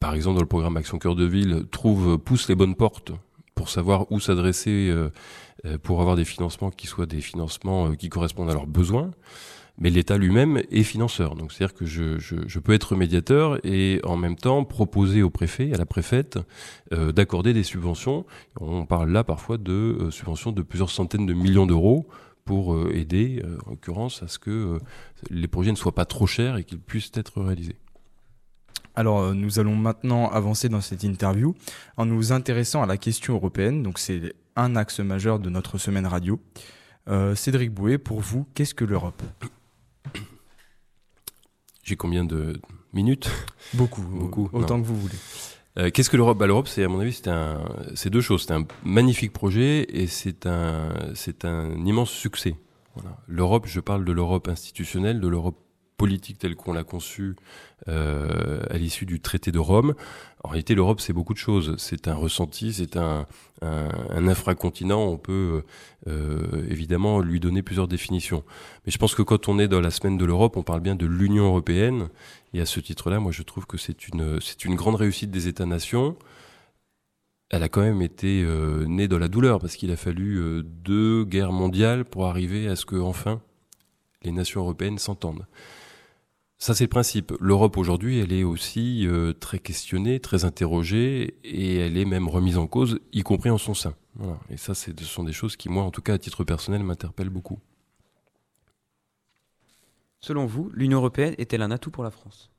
par 0.00 0.14
exemple 0.14 0.36
dans 0.36 0.42
le 0.42 0.48
programme 0.48 0.76
Action 0.76 0.98
Cœur 0.98 1.14
de 1.14 1.24
Ville, 1.24 1.66
trouvent, 1.70 2.18
poussent 2.18 2.48
les 2.48 2.56
bonnes 2.56 2.74
portes 2.74 3.12
pour 3.64 3.70
savoir 3.70 4.12
où 4.12 4.20
s'adresser 4.20 4.90
euh, 4.90 5.08
euh, 5.64 5.78
pour 5.78 6.02
avoir 6.02 6.16
des 6.16 6.26
financements 6.26 6.70
qui 6.70 6.86
soient 6.86 7.06
des 7.06 7.22
financements 7.22 7.88
euh, 7.88 7.94
qui 7.94 8.10
correspondent 8.10 8.50
à 8.50 8.52
leurs 8.52 8.66
besoins. 8.66 9.10
Mais 9.78 9.88
l'État 9.88 10.18
lui-même 10.18 10.60
est 10.70 10.82
financeur. 10.82 11.34
Donc 11.34 11.50
c'est-à-dire 11.50 11.74
que 11.74 11.86
je, 11.86 12.58
peux 12.58 12.74
être 12.74 12.94
médiateur 12.94 13.58
et 13.64 14.02
en 14.04 14.18
même 14.18 14.36
temps 14.36 14.64
proposer 14.64 15.22
au 15.22 15.30
préfet, 15.30 15.72
à 15.72 15.78
la 15.78 15.86
préfète, 15.86 16.38
d'accorder 16.92 17.52
des 17.54 17.64
subventions. 17.64 18.24
On 18.60 18.86
parle 18.86 19.10
là 19.10 19.24
parfois 19.24 19.56
de 19.56 20.10
subventions 20.10 20.52
de 20.52 20.62
plusieurs 20.62 20.90
centaines 20.90 21.26
de 21.26 21.32
millions 21.32 21.66
d'euros 21.66 22.06
pour 22.44 22.88
aider, 22.92 23.42
en 23.66 23.70
l'occurrence, 23.70 24.22
à 24.22 24.28
ce 24.28 24.38
que 24.38 24.78
les 25.28 25.48
projets 25.48 25.72
ne 25.72 25.76
soient 25.76 25.94
pas 25.94 26.04
trop 26.04 26.28
chers 26.28 26.56
et 26.56 26.62
qu'ils 26.62 26.78
puissent 26.78 27.10
être 27.16 27.42
réalisés. 27.42 27.74
Alors, 28.94 29.20
euh, 29.20 29.34
nous 29.34 29.58
allons 29.58 29.74
maintenant 29.76 30.30
avancer 30.30 30.68
dans 30.68 30.80
cette 30.80 31.02
interview 31.02 31.54
en 31.96 32.06
nous 32.06 32.32
intéressant 32.32 32.82
à 32.82 32.86
la 32.86 32.96
question 32.96 33.34
européenne. 33.34 33.82
Donc, 33.82 33.98
c'est 33.98 34.34
un 34.56 34.76
axe 34.76 35.00
majeur 35.00 35.38
de 35.40 35.50
notre 35.50 35.78
semaine 35.78 36.06
radio. 36.06 36.40
Euh, 37.08 37.34
Cédric 37.34 37.70
Bouet, 37.72 37.98
pour 37.98 38.20
vous, 38.20 38.46
qu'est-ce 38.54 38.74
que 38.74 38.84
l'Europe? 38.84 39.22
J'ai 41.82 41.96
combien 41.96 42.24
de 42.24 42.60
minutes? 42.92 43.28
Beaucoup, 43.74 44.02
Beaucoup, 44.02 44.48
autant 44.52 44.76
non. 44.78 44.82
que 44.82 44.86
vous 44.88 44.96
voulez. 44.98 45.16
Euh, 45.76 45.90
Qu'est-ce 45.90 46.08
que 46.08 46.16
l'Europe? 46.16 46.38
Bah, 46.38 46.46
L'Europe, 46.46 46.68
c'est 46.68 46.84
à 46.84 46.88
mon 46.88 47.00
avis, 47.00 47.12
c'est 47.12 47.28
un, 47.28 47.64
c'est 47.94 48.08
deux 48.10 48.20
choses. 48.20 48.44
C'est 48.46 48.54
un 48.54 48.64
magnifique 48.84 49.32
projet 49.32 49.86
et 49.90 50.06
c'est 50.06 50.46
un, 50.46 50.88
c'est 51.14 51.44
un 51.44 51.84
immense 51.84 52.10
succès. 52.10 52.56
Voilà. 52.94 53.18
L'Europe, 53.26 53.66
je 53.66 53.80
parle 53.80 54.04
de 54.04 54.12
l'Europe 54.12 54.46
institutionnelle, 54.48 55.20
de 55.20 55.26
l'Europe 55.28 55.58
politique 55.96 56.38
telle 56.38 56.56
qu'on 56.56 56.72
l'a 56.72 56.84
conçue 56.84 57.36
euh, 57.88 58.62
à 58.68 58.78
l'issue 58.78 59.06
du 59.06 59.20
traité 59.20 59.52
de 59.52 59.58
Rome. 59.58 59.94
En 60.42 60.48
réalité, 60.48 60.74
l'Europe, 60.74 61.00
c'est 61.00 61.12
beaucoup 61.12 61.32
de 61.32 61.38
choses. 61.38 61.74
C'est 61.78 62.08
un 62.08 62.14
ressenti, 62.14 62.72
c'est 62.72 62.96
un, 62.96 63.26
un, 63.62 63.88
un 64.10 64.28
infracontinent. 64.28 65.00
On 65.00 65.16
peut 65.16 65.62
euh, 66.06 66.66
évidemment 66.68 67.20
lui 67.20 67.40
donner 67.40 67.62
plusieurs 67.62 67.88
définitions. 67.88 68.44
Mais 68.84 68.92
je 68.92 68.98
pense 68.98 69.14
que 69.14 69.22
quand 69.22 69.48
on 69.48 69.58
est 69.58 69.68
dans 69.68 69.80
la 69.80 69.90
semaine 69.90 70.18
de 70.18 70.24
l'Europe, 70.24 70.56
on 70.56 70.62
parle 70.62 70.80
bien 70.80 70.96
de 70.96 71.06
l'Union 71.06 71.46
européenne. 71.46 72.08
Et 72.52 72.60
à 72.60 72.66
ce 72.66 72.80
titre-là, 72.80 73.20
moi, 73.20 73.32
je 73.32 73.42
trouve 73.42 73.66
que 73.66 73.78
c'est 73.78 74.08
une, 74.08 74.40
c'est 74.40 74.64
une 74.64 74.74
grande 74.74 74.96
réussite 74.96 75.30
des 75.30 75.48
États-nations. 75.48 76.16
Elle 77.50 77.62
a 77.62 77.68
quand 77.68 77.82
même 77.82 78.02
été 78.02 78.42
euh, 78.42 78.84
née 78.86 79.06
dans 79.06 79.18
la 79.18 79.28
douleur 79.28 79.60
parce 79.60 79.76
qu'il 79.76 79.92
a 79.92 79.96
fallu 79.96 80.38
euh, 80.38 80.62
deux 80.62 81.24
guerres 81.24 81.52
mondiales 81.52 82.04
pour 82.04 82.26
arriver 82.26 82.68
à 82.68 82.74
ce 82.74 82.84
que 82.84 82.96
enfin 82.96 83.40
les 84.22 84.32
nations 84.32 84.62
européennes 84.62 84.98
s'entendent. 84.98 85.46
Ça, 86.64 86.74
c'est 86.74 86.84
le 86.84 86.88
principe. 86.88 87.34
L'Europe 87.40 87.76
aujourd'hui, 87.76 88.20
elle 88.20 88.32
est 88.32 88.42
aussi 88.42 89.06
euh, 89.06 89.34
très 89.34 89.58
questionnée, 89.58 90.18
très 90.18 90.46
interrogée, 90.46 91.36
et 91.44 91.76
elle 91.76 91.98
est 91.98 92.06
même 92.06 92.26
remise 92.26 92.56
en 92.56 92.66
cause, 92.66 93.00
y 93.12 93.20
compris 93.22 93.50
en 93.50 93.58
son 93.58 93.74
sein. 93.74 93.94
Voilà. 94.14 94.40
Et 94.48 94.56
ça, 94.56 94.74
ce 94.74 94.90
sont 95.02 95.24
des 95.24 95.34
choses 95.34 95.56
qui, 95.56 95.68
moi, 95.68 95.82
en 95.82 95.90
tout 95.90 96.00
cas, 96.00 96.14
à 96.14 96.18
titre 96.18 96.42
personnel, 96.42 96.82
m'interpellent 96.82 97.28
beaucoup. 97.28 97.58
Selon 100.22 100.46
vous, 100.46 100.70
l'Union 100.72 101.00
européenne 101.00 101.34
est-elle 101.36 101.60
un 101.60 101.70
atout 101.70 101.90
pour 101.90 102.02
la 102.02 102.10
France? 102.10 102.50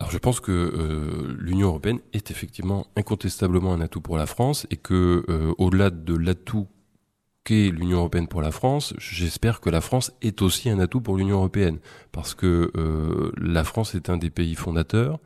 Alors, 0.00 0.10
je 0.10 0.18
pense 0.18 0.40
que 0.40 0.50
euh, 0.50 1.36
l'Union 1.38 1.68
européenne 1.68 2.00
est 2.12 2.32
effectivement 2.32 2.88
incontestablement 2.96 3.72
un 3.72 3.80
atout 3.80 4.00
pour 4.00 4.16
la 4.16 4.26
France, 4.26 4.66
et 4.70 4.76
que, 4.76 5.24
euh, 5.28 5.54
au-delà 5.56 5.90
de 5.90 6.16
l'atout 6.16 6.66
l'Union 7.54 7.98
européenne 7.98 8.28
pour 8.28 8.42
la 8.42 8.50
France, 8.50 8.94
j'espère 8.98 9.60
que 9.60 9.70
la 9.70 9.80
France 9.80 10.12
est 10.22 10.42
aussi 10.42 10.70
un 10.70 10.78
atout 10.78 11.00
pour 11.00 11.16
l'Union 11.16 11.36
européenne, 11.36 11.78
parce 12.12 12.34
que 12.34 12.70
euh, 12.76 13.32
la 13.36 13.64
France 13.64 13.94
est 13.94 14.10
un 14.10 14.16
des 14.16 14.30
pays 14.30 14.54
fondateurs, 14.54 15.18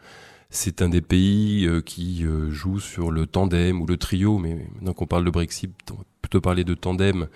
c'est 0.50 0.82
un 0.82 0.88
des 0.88 1.00
pays 1.00 1.66
euh, 1.66 1.80
qui 1.80 2.24
euh, 2.24 2.50
joue 2.50 2.80
sur 2.80 3.10
le 3.10 3.26
tandem 3.26 3.80
ou 3.80 3.86
le 3.86 3.96
trio, 3.96 4.38
mais 4.38 4.66
maintenant 4.74 4.92
qu'on 4.92 5.06
parle 5.06 5.24
de 5.24 5.30
Brexit, 5.30 5.72
on 5.92 5.96
va 5.96 6.04
plutôt 6.30 6.40
parler 6.40 6.62
de 6.62 6.74
tandem 6.74 7.26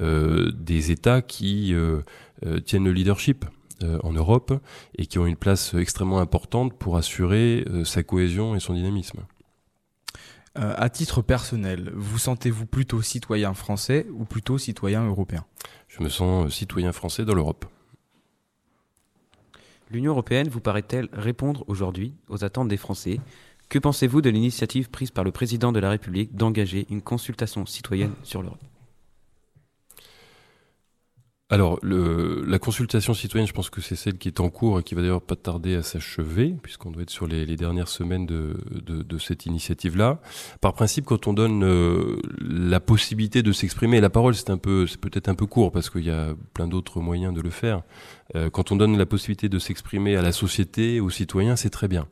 euh, 0.00 0.50
des 0.52 0.90
États 0.90 1.22
qui 1.22 1.72
euh, 1.72 2.00
euh, 2.44 2.58
tiennent 2.58 2.84
le 2.84 2.92
leadership 2.92 3.44
en 4.02 4.12
Europe 4.12 4.52
et 4.98 5.06
qui 5.06 5.18
ont 5.18 5.24
une 5.24 5.36
place 5.36 5.72
extrêmement 5.72 6.20
importante 6.20 6.74
pour 6.74 6.98
assurer 6.98 7.64
sa 7.84 8.02
cohésion 8.02 8.54
et 8.54 8.60
son 8.60 8.74
dynamisme. 8.74 9.20
Euh, 10.58 10.74
à 10.76 10.88
titre 10.88 11.22
personnel, 11.22 11.92
vous 11.94 12.18
sentez-vous 12.18 12.66
plutôt 12.66 13.02
citoyen 13.02 13.54
français 13.54 14.06
ou 14.12 14.24
plutôt 14.24 14.58
citoyen 14.58 15.06
européen? 15.06 15.44
Je 15.86 16.02
me 16.02 16.08
sens 16.08 16.46
euh, 16.46 16.50
citoyen 16.50 16.92
français 16.92 17.24
dans 17.24 17.34
l'Europe. 17.34 17.66
L'Union 19.92 20.12
européenne 20.12 20.48
vous 20.48 20.60
paraît-elle 20.60 21.08
répondre 21.12 21.64
aujourd'hui 21.68 22.14
aux 22.28 22.44
attentes 22.44 22.68
des 22.68 22.76
Français? 22.76 23.20
Que 23.68 23.78
pensez-vous 23.78 24.20
de 24.20 24.30
l'initiative 24.30 24.90
prise 24.90 25.12
par 25.12 25.22
le 25.22 25.30
président 25.30 25.70
de 25.70 25.78
la 25.78 25.90
République 25.90 26.34
d'engager 26.34 26.86
une 26.90 27.02
consultation 27.02 27.64
citoyenne 27.66 28.14
sur 28.24 28.42
l'Europe? 28.42 28.69
Alors, 31.52 31.80
le, 31.82 32.44
la 32.46 32.60
consultation 32.60 33.12
citoyenne, 33.12 33.48
je 33.48 33.52
pense 33.52 33.70
que 33.70 33.80
c'est 33.80 33.96
celle 33.96 34.18
qui 34.18 34.28
est 34.28 34.38
en 34.38 34.50
cours 34.50 34.78
et 34.78 34.82
qui 34.84 34.94
va 34.94 35.00
d'ailleurs 35.00 35.20
pas 35.20 35.34
tarder 35.34 35.74
à 35.74 35.82
s'achever, 35.82 36.54
puisqu'on 36.62 36.92
doit 36.92 37.02
être 37.02 37.10
sur 37.10 37.26
les, 37.26 37.44
dernières 37.56 37.88
semaines 37.88 38.24
de, 38.24 38.56
de, 38.86 39.02
de 39.02 39.18
cette 39.18 39.46
initiative-là. 39.46 40.20
Par 40.60 40.74
principe, 40.74 41.06
quand 41.06 41.26
on 41.26 41.32
donne 41.32 41.64
euh, 41.64 42.20
la 42.38 42.78
possibilité 42.78 43.42
de 43.42 43.50
s'exprimer, 43.50 44.00
la 44.00 44.10
parole, 44.10 44.36
c'est 44.36 44.50
un 44.50 44.58
peu, 44.58 44.86
c'est 44.86 45.00
peut-être 45.00 45.28
un 45.28 45.34
peu 45.34 45.46
court 45.46 45.72
parce 45.72 45.90
qu'il 45.90 46.04
y 46.04 46.10
a 46.10 46.34
plein 46.54 46.68
d'autres 46.68 47.00
moyens 47.00 47.34
de 47.34 47.40
le 47.40 47.50
faire. 47.50 47.82
Euh, 48.36 48.48
quand 48.48 48.70
on 48.70 48.76
donne 48.76 48.96
la 48.96 49.06
possibilité 49.06 49.48
de 49.48 49.58
s'exprimer 49.58 50.14
à 50.14 50.22
la 50.22 50.30
société, 50.30 51.00
aux 51.00 51.10
citoyens, 51.10 51.56
c'est 51.56 51.70
très 51.70 51.88
bien. 51.88 52.06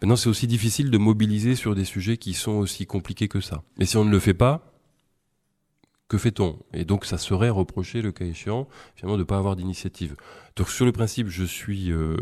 Maintenant, 0.00 0.16
c'est 0.16 0.28
aussi 0.28 0.46
difficile 0.46 0.92
de 0.92 0.96
mobiliser 0.96 1.56
sur 1.56 1.74
des 1.74 1.84
sujets 1.84 2.18
qui 2.18 2.34
sont 2.34 2.52
aussi 2.52 2.86
compliqués 2.86 3.26
que 3.26 3.40
ça. 3.40 3.62
Mais 3.78 3.84
si 3.84 3.96
on 3.96 4.04
ne 4.04 4.10
le 4.10 4.20
fait 4.20 4.32
pas, 4.32 4.69
que 6.10 6.18
fait-on? 6.18 6.58
Et 6.74 6.84
donc, 6.84 7.04
ça 7.04 7.18
serait 7.18 7.50
reproché, 7.50 8.02
le 8.02 8.10
cas 8.10 8.24
échéant, 8.24 8.66
finalement, 8.96 9.16
de 9.16 9.22
ne 9.22 9.24
pas 9.24 9.38
avoir 9.38 9.54
d'initiative. 9.54 10.16
Donc, 10.56 10.68
sur 10.68 10.84
le 10.84 10.90
principe, 10.90 11.28
je 11.28 11.44
suis 11.44 11.92
euh, 11.92 12.16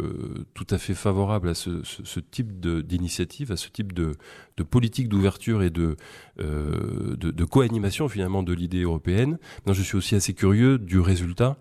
tout 0.52 0.66
à 0.68 0.76
fait 0.76 0.92
favorable 0.92 1.48
à 1.48 1.54
ce, 1.54 1.82
ce, 1.84 2.04
ce 2.04 2.20
type 2.20 2.60
d'initiative, 2.60 3.50
à 3.50 3.56
ce 3.56 3.70
type 3.70 3.94
de, 3.94 4.12
de 4.58 4.62
politique 4.62 5.08
d'ouverture 5.08 5.62
et 5.62 5.70
de, 5.70 5.96
euh, 6.38 7.16
de, 7.16 7.30
de 7.30 7.44
co-animation, 7.46 8.10
finalement, 8.10 8.42
de 8.42 8.52
l'idée 8.52 8.82
européenne. 8.82 9.38
Maintenant, 9.60 9.72
je 9.72 9.82
suis 9.82 9.96
aussi 9.96 10.14
assez 10.14 10.34
curieux 10.34 10.78
du 10.78 11.00
résultat 11.00 11.56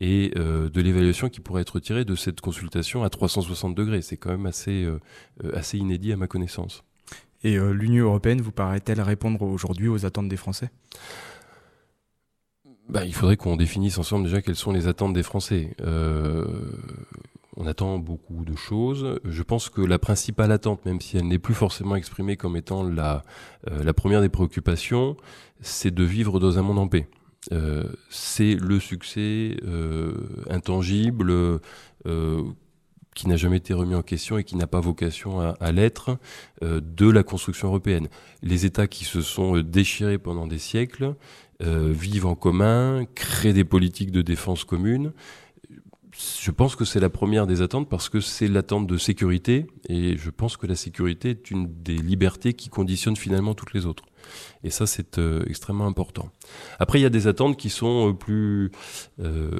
et 0.00 0.30
euh, 0.36 0.70
de 0.70 0.80
l'évaluation 0.80 1.28
qui 1.28 1.40
pourrait 1.40 1.62
être 1.62 1.80
tirée 1.80 2.04
de 2.04 2.14
cette 2.14 2.40
consultation 2.40 3.02
à 3.02 3.10
360 3.10 3.74
degrés. 3.74 4.02
C'est 4.02 4.16
quand 4.16 4.30
même 4.30 4.46
assez, 4.46 4.84
euh, 4.84 5.00
assez 5.52 5.78
inédit 5.78 6.12
à 6.12 6.16
ma 6.16 6.28
connaissance. 6.28 6.84
Et 7.44 7.56
euh, 7.56 7.72
l'Union 7.72 8.06
européenne 8.06 8.40
vous 8.40 8.52
paraît-elle 8.52 9.00
répondre 9.00 9.42
aujourd'hui 9.42 9.88
aux 9.88 10.06
attentes 10.06 10.28
des 10.28 10.36
Français? 10.36 10.70
Bah, 12.88 13.04
il 13.04 13.14
faudrait 13.14 13.36
qu'on 13.36 13.56
définisse 13.56 13.98
ensemble 13.98 14.24
déjà 14.24 14.42
quelles 14.42 14.56
sont 14.56 14.72
les 14.72 14.86
attentes 14.86 15.12
des 15.12 15.22
Français. 15.22 15.74
Euh, 15.80 16.44
on 17.56 17.66
attend 17.66 17.98
beaucoup 17.98 18.44
de 18.44 18.56
choses. 18.56 19.20
Je 19.24 19.42
pense 19.42 19.68
que 19.68 19.80
la 19.82 19.98
principale 19.98 20.52
attente, 20.52 20.84
même 20.86 21.00
si 21.00 21.16
elle 21.16 21.28
n'est 21.28 21.38
plus 21.38 21.54
forcément 21.54 21.96
exprimée 21.96 22.36
comme 22.36 22.56
étant 22.56 22.82
la, 22.82 23.22
euh, 23.70 23.84
la 23.84 23.92
première 23.92 24.20
des 24.20 24.28
préoccupations, 24.28 25.16
c'est 25.60 25.94
de 25.94 26.04
vivre 26.04 26.40
dans 26.40 26.58
un 26.58 26.62
monde 26.62 26.78
en 26.78 26.88
paix. 26.88 27.08
Euh, 27.50 27.84
c'est 28.08 28.54
le 28.54 28.78
succès 28.78 29.56
euh, 29.64 30.14
intangible 30.48 31.30
euh, 32.06 32.42
qui 33.14 33.28
n'a 33.28 33.36
jamais 33.36 33.58
été 33.58 33.74
remis 33.74 33.94
en 33.94 34.02
question 34.02 34.38
et 34.38 34.44
qui 34.44 34.56
n'a 34.56 34.66
pas 34.66 34.80
vocation 34.80 35.40
à, 35.40 35.50
à 35.60 35.72
l'être 35.72 36.18
euh, 36.62 36.80
de 36.80 37.10
la 37.10 37.22
construction 37.22 37.68
européenne. 37.68 38.08
Les 38.42 38.64
États 38.64 38.86
qui 38.86 39.04
se 39.04 39.20
sont 39.20 39.58
déchirés 39.60 40.18
pendant 40.18 40.46
des 40.46 40.58
siècles 40.58 41.16
vivent 41.62 42.26
en 42.26 42.34
commun, 42.34 43.04
créent 43.14 43.52
des 43.52 43.64
politiques 43.64 44.10
de 44.10 44.22
défense 44.22 44.64
communes. 44.64 45.12
Je 46.40 46.50
pense 46.50 46.76
que 46.76 46.84
c'est 46.84 47.00
la 47.00 47.08
première 47.08 47.46
des 47.46 47.62
attentes 47.62 47.88
parce 47.88 48.08
que 48.08 48.20
c'est 48.20 48.46
l'attente 48.46 48.86
de 48.86 48.98
sécurité 48.98 49.66
et 49.88 50.18
je 50.18 50.28
pense 50.28 50.58
que 50.58 50.66
la 50.66 50.74
sécurité 50.74 51.30
est 51.30 51.50
une 51.50 51.72
des 51.82 51.96
libertés 51.96 52.52
qui 52.52 52.68
conditionne 52.68 53.16
finalement 53.16 53.54
toutes 53.54 53.72
les 53.72 53.86
autres. 53.86 54.04
Et 54.62 54.70
ça, 54.70 54.86
c'est 54.86 55.18
euh, 55.18 55.42
extrêmement 55.46 55.86
important. 55.86 56.30
Après, 56.78 57.00
il 57.00 57.02
y 57.02 57.06
a 57.06 57.10
des 57.10 57.26
attentes 57.26 57.56
qui 57.56 57.70
sont 57.70 58.10
euh, 58.10 58.12
plus, 58.12 58.70
euh, 59.20 59.50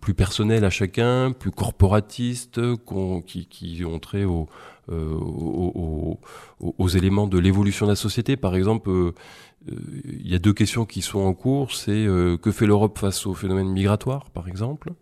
plus 0.00 0.14
personnelles 0.14 0.64
à 0.64 0.70
chacun, 0.70 1.32
plus 1.32 1.50
corporatistes, 1.50 2.60
qui, 3.26 3.84
ont 3.84 3.98
trait 3.98 4.24
au, 4.24 4.48
euh, 4.90 5.18
aux, 6.60 6.88
éléments 6.88 7.26
de 7.26 7.38
l'évolution 7.38 7.84
de 7.84 7.92
la 7.92 7.96
société. 7.96 8.38
Par 8.38 8.56
exemple, 8.56 8.88
euh, 8.88 9.12
euh, 9.12 9.12
il 9.66 10.26
y 10.26 10.34
a 10.34 10.38
deux 10.38 10.52
questions 10.52 10.86
qui 10.86 11.02
sont 11.02 11.20
en 11.20 11.34
cours. 11.34 11.72
C'est 11.72 11.90
euh, 11.90 12.36
que 12.36 12.52
fait 12.52 12.66
l'Europe 12.66 12.98
face 12.98 13.26
aux 13.26 13.34
phénomènes 13.34 13.68
migratoires, 13.68 14.30
par 14.30 14.48
exemple? 14.48 14.92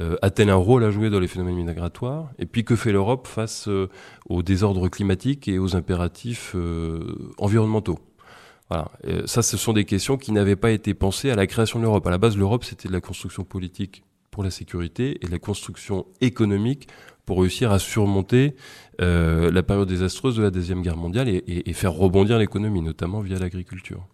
Euh, 0.00 0.16
A-t-elle 0.22 0.50
un 0.50 0.54
rôle 0.54 0.84
à 0.84 0.90
jouer 0.90 1.10
dans 1.10 1.20
les 1.20 1.28
phénomènes 1.28 1.56
migratoires? 1.56 2.30
Et 2.38 2.46
puis 2.46 2.64
que 2.64 2.76
fait 2.76 2.92
l'Europe 2.92 3.26
face 3.26 3.68
euh, 3.68 3.88
aux 4.28 4.42
désordres 4.42 4.88
climatiques 4.88 5.48
et 5.48 5.58
aux 5.58 5.74
impératifs 5.76 6.52
euh, 6.54 7.32
environnementaux? 7.38 7.98
Voilà. 8.68 8.90
Euh, 9.06 9.22
ça, 9.26 9.42
ce 9.42 9.56
sont 9.56 9.72
des 9.72 9.84
questions 9.84 10.16
qui 10.16 10.32
n'avaient 10.32 10.56
pas 10.56 10.70
été 10.70 10.94
pensées 10.94 11.30
à 11.30 11.34
la 11.34 11.46
création 11.46 11.78
de 11.78 11.84
l'Europe. 11.84 12.06
À 12.06 12.10
la 12.10 12.18
base, 12.18 12.36
l'Europe, 12.36 12.64
c'était 12.64 12.88
de 12.88 12.92
la 12.92 13.00
construction 13.00 13.44
politique 13.44 14.04
pour 14.30 14.42
la 14.42 14.50
sécurité 14.50 15.18
et 15.20 15.26
de 15.26 15.30
la 15.30 15.38
construction 15.38 16.06
économique 16.22 16.88
pour 17.26 17.40
réussir 17.40 17.70
à 17.72 17.78
surmonter 17.78 18.54
euh, 19.00 19.50
la 19.50 19.62
période 19.62 19.88
désastreuse 19.88 20.36
de 20.36 20.42
la 20.42 20.50
Deuxième 20.50 20.82
Guerre 20.82 20.96
mondiale 20.96 21.28
et, 21.28 21.36
et- 21.36 21.70
et 21.70 21.72
faire 21.72 21.92
rebondir 21.92 22.38
l'économie, 22.38 22.82
notamment 22.82 23.20
via 23.20 23.38
l'agriculture. 23.38 24.06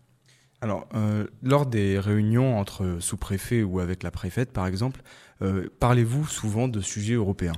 Alors, 0.61 0.89
euh, 0.95 1.25
lors 1.43 1.67
des 1.67 1.99
réunions 1.99 2.59
entre 2.59 2.97
sous-préfets 3.01 3.63
ou 3.63 3.81
avec 3.81 4.03
la 4.03 4.11
préfète, 4.11 4.53
par 4.53 4.67
exemple, 4.67 5.03
euh, 5.43 5.69
parlez-vous 5.79 6.27
souvent 6.27 6.67
de 6.69 6.81
sujets 6.81 7.15
européens? 7.15 7.53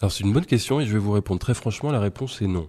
Alors 0.00 0.10
c'est 0.10 0.24
une 0.24 0.32
bonne 0.32 0.46
question 0.46 0.80
et 0.80 0.86
je 0.86 0.92
vais 0.92 0.98
vous 0.98 1.12
répondre 1.12 1.38
très 1.38 1.54
franchement, 1.54 1.92
la 1.92 2.00
réponse 2.00 2.42
est 2.42 2.48
non. 2.48 2.68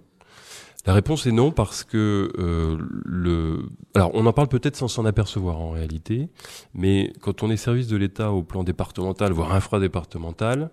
La 0.86 0.94
réponse 0.94 1.26
est 1.26 1.32
non 1.32 1.52
parce 1.52 1.84
que 1.84 2.32
euh, 2.38 2.78
le. 3.06 3.70
Alors 3.94 4.12
on 4.14 4.26
en 4.26 4.34
parle 4.34 4.50
peut-être 4.50 4.76
sans 4.76 4.90
s'en 4.90 5.06
apercevoir 5.06 5.60
en 5.60 5.72
réalité, 5.72 6.28
mais 6.74 7.14
quand 7.22 7.42
on 7.42 7.50
est 7.50 7.58
service 7.58 7.88
de 7.88 7.96
l'État 7.96 8.32
au 8.32 8.44
plan 8.44 8.64
départemental, 8.64 9.32
voire 9.32 9.54
infradépartemental, 9.54 10.72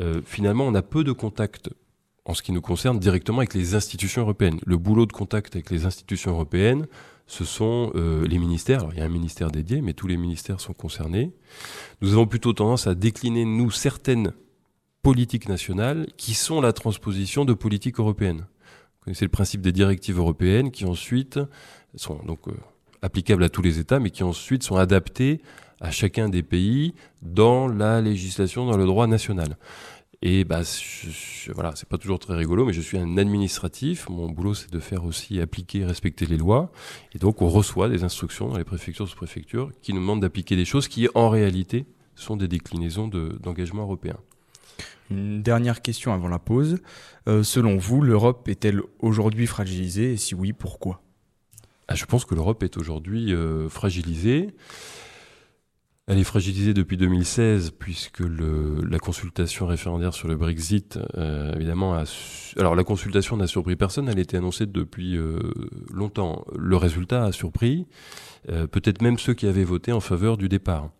euh, 0.00 0.20
finalement 0.24 0.66
on 0.66 0.74
a 0.74 0.82
peu 0.82 1.04
de 1.04 1.12
contacts 1.12 1.70
en 2.24 2.34
ce 2.34 2.42
qui 2.42 2.52
nous 2.52 2.60
concerne 2.60 2.98
directement 2.98 3.38
avec 3.38 3.54
les 3.54 3.74
institutions 3.76 4.22
européennes. 4.22 4.58
Le 4.66 4.78
boulot 4.78 5.06
de 5.06 5.12
contact 5.12 5.54
avec 5.54 5.70
les 5.70 5.86
institutions 5.86 6.32
européennes, 6.32 6.86
ce 7.28 7.44
sont 7.44 7.92
euh, 7.94 8.26
les 8.26 8.38
ministères. 8.38 8.80
Alors 8.80 8.94
il 8.94 8.98
y 8.98 9.02
a 9.02 9.04
un 9.04 9.08
ministère 9.08 9.52
dédié, 9.52 9.80
mais 9.80 9.92
tous 9.92 10.08
les 10.08 10.16
ministères 10.16 10.60
sont 10.60 10.72
concernés. 10.72 11.32
Nous 12.00 12.12
avons 12.12 12.26
plutôt 12.26 12.52
tendance 12.52 12.88
à 12.88 12.96
décliner 12.96 13.44
nous 13.44 13.70
certaines 13.70 14.32
politiques 15.02 15.48
nationales 15.48 16.06
qui 16.16 16.34
sont 16.34 16.60
la 16.60 16.72
transposition 16.72 17.44
de 17.44 17.52
politiques 17.52 18.00
européennes. 18.00 18.46
Vous 19.02 19.06
connaissez 19.06 19.24
le 19.24 19.30
principe 19.32 19.62
des 19.62 19.72
directives 19.72 20.18
européennes 20.18 20.70
qui 20.70 20.84
ensuite 20.84 21.40
sont 21.96 22.20
donc 22.24 22.46
euh, 22.46 22.52
applicables 23.02 23.42
à 23.42 23.48
tous 23.48 23.60
les 23.60 23.80
États, 23.80 23.98
mais 23.98 24.10
qui 24.10 24.22
ensuite 24.22 24.62
sont 24.62 24.76
adaptées 24.76 25.40
à 25.80 25.90
chacun 25.90 26.28
des 26.28 26.44
pays 26.44 26.94
dans 27.20 27.66
la 27.66 28.00
législation, 28.00 28.64
dans 28.64 28.76
le 28.76 28.86
droit 28.86 29.08
national. 29.08 29.56
Et 30.22 30.44
bah, 30.44 30.62
je, 30.62 31.10
je- 31.10 31.52
voilà, 31.52 31.72
c'est 31.74 31.88
pas 31.88 31.98
toujours 31.98 32.20
très 32.20 32.36
rigolo, 32.36 32.64
mais 32.64 32.72
je 32.72 32.80
suis 32.80 32.96
un 32.96 33.16
administratif. 33.18 34.08
Mon 34.08 34.30
boulot, 34.30 34.54
c'est 34.54 34.70
de 34.72 34.78
faire 34.78 35.04
aussi 35.04 35.40
appliquer, 35.40 35.80
et 35.80 35.84
respecter 35.84 36.26
les 36.26 36.36
lois. 36.36 36.70
Et 37.12 37.18
donc, 37.18 37.42
on 37.42 37.48
reçoit 37.48 37.88
des 37.88 38.04
instructions 38.04 38.48
dans 38.50 38.56
les 38.56 38.62
préfectures, 38.62 39.08
sous-préfectures, 39.08 39.72
qui 39.82 39.92
nous 39.92 39.98
demandent 39.98 40.20
d'appliquer 40.22 40.54
des 40.54 40.64
choses 40.64 40.86
qui, 40.86 41.08
en 41.16 41.28
réalité, 41.28 41.86
sont 42.14 42.36
des 42.36 42.46
déclinaisons 42.46 43.08
de- 43.08 43.36
d'engagement 43.42 43.82
européen. 43.82 44.16
Une 45.12 45.42
dernière 45.42 45.82
question 45.82 46.14
avant 46.14 46.28
la 46.28 46.38
pause. 46.38 46.78
Euh, 47.28 47.42
selon 47.42 47.76
vous, 47.76 48.00
l'Europe 48.00 48.48
est-elle 48.48 48.80
aujourd'hui 49.00 49.46
fragilisée 49.46 50.12
Et 50.12 50.16
si 50.16 50.34
oui, 50.34 50.52
pourquoi? 50.52 51.02
Ah, 51.88 51.94
je 51.94 52.06
pense 52.06 52.24
que 52.24 52.34
l'Europe 52.34 52.62
est 52.62 52.78
aujourd'hui 52.78 53.34
euh, 53.34 53.68
fragilisée. 53.68 54.54
Elle 56.06 56.18
est 56.18 56.24
fragilisée 56.24 56.72
depuis 56.72 56.96
2016 56.96 57.72
puisque 57.78 58.20
la 58.20 58.98
consultation 58.98 59.66
référendaire 59.66 60.14
sur 60.14 60.28
le 60.28 60.36
Brexit, 60.36 60.98
euh, 61.16 61.54
évidemment, 61.54 61.94
a 61.94 62.04
alors 62.58 62.74
la 62.74 62.82
consultation 62.82 63.36
n'a 63.36 63.46
surpris 63.46 63.76
personne. 63.76 64.08
Elle 64.08 64.18
était 64.18 64.38
annoncée 64.38 64.66
depuis 64.66 65.16
longtemps. 65.92 66.44
Le 66.58 66.76
résultat 66.76 67.24
a 67.24 67.32
surpris 67.32 67.86
peut-être 68.46 69.00
même 69.00 69.18
ceux 69.18 69.34
qui 69.34 69.46
avaient 69.46 69.62
voté 69.62 69.92
en 69.92 70.00
faveur 70.00 70.36
du 70.36 70.48
départ. 70.48 70.90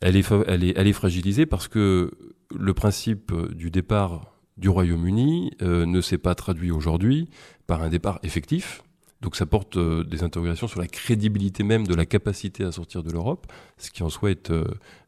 Elle 0.00 0.16
est 0.16 0.92
fragilisée 0.92 1.44
parce 1.44 1.66
que 1.66 2.12
le 2.56 2.74
principe 2.74 3.32
du 3.52 3.70
départ 3.70 4.38
du 4.58 4.68
Royaume-Uni 4.68 5.52
euh, 5.62 5.86
ne 5.86 6.00
s'est 6.00 6.18
pas 6.18 6.34
traduit 6.34 6.70
aujourd'hui 6.70 7.28
par 7.66 7.82
un 7.82 7.88
départ 7.88 8.18
effectif. 8.22 8.82
Donc 9.20 9.34
ça 9.34 9.46
porte 9.46 9.76
euh, 9.76 10.04
des 10.04 10.22
interrogations 10.22 10.68
sur 10.68 10.80
la 10.80 10.86
crédibilité 10.86 11.62
même 11.62 11.86
de 11.86 11.94
la 11.94 12.06
capacité 12.06 12.64
à 12.64 12.72
sortir 12.72 13.02
de 13.02 13.10
l'Europe, 13.10 13.46
ce 13.76 13.90
qui 13.90 14.02
en 14.02 14.10
soi 14.10 14.30
est 14.30 14.50
euh, 14.50 14.64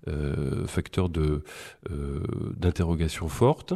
euh, 0.09 0.67
facteur 0.67 1.09
euh, 1.17 1.43
d'interrogation 2.57 3.29
forte. 3.29 3.75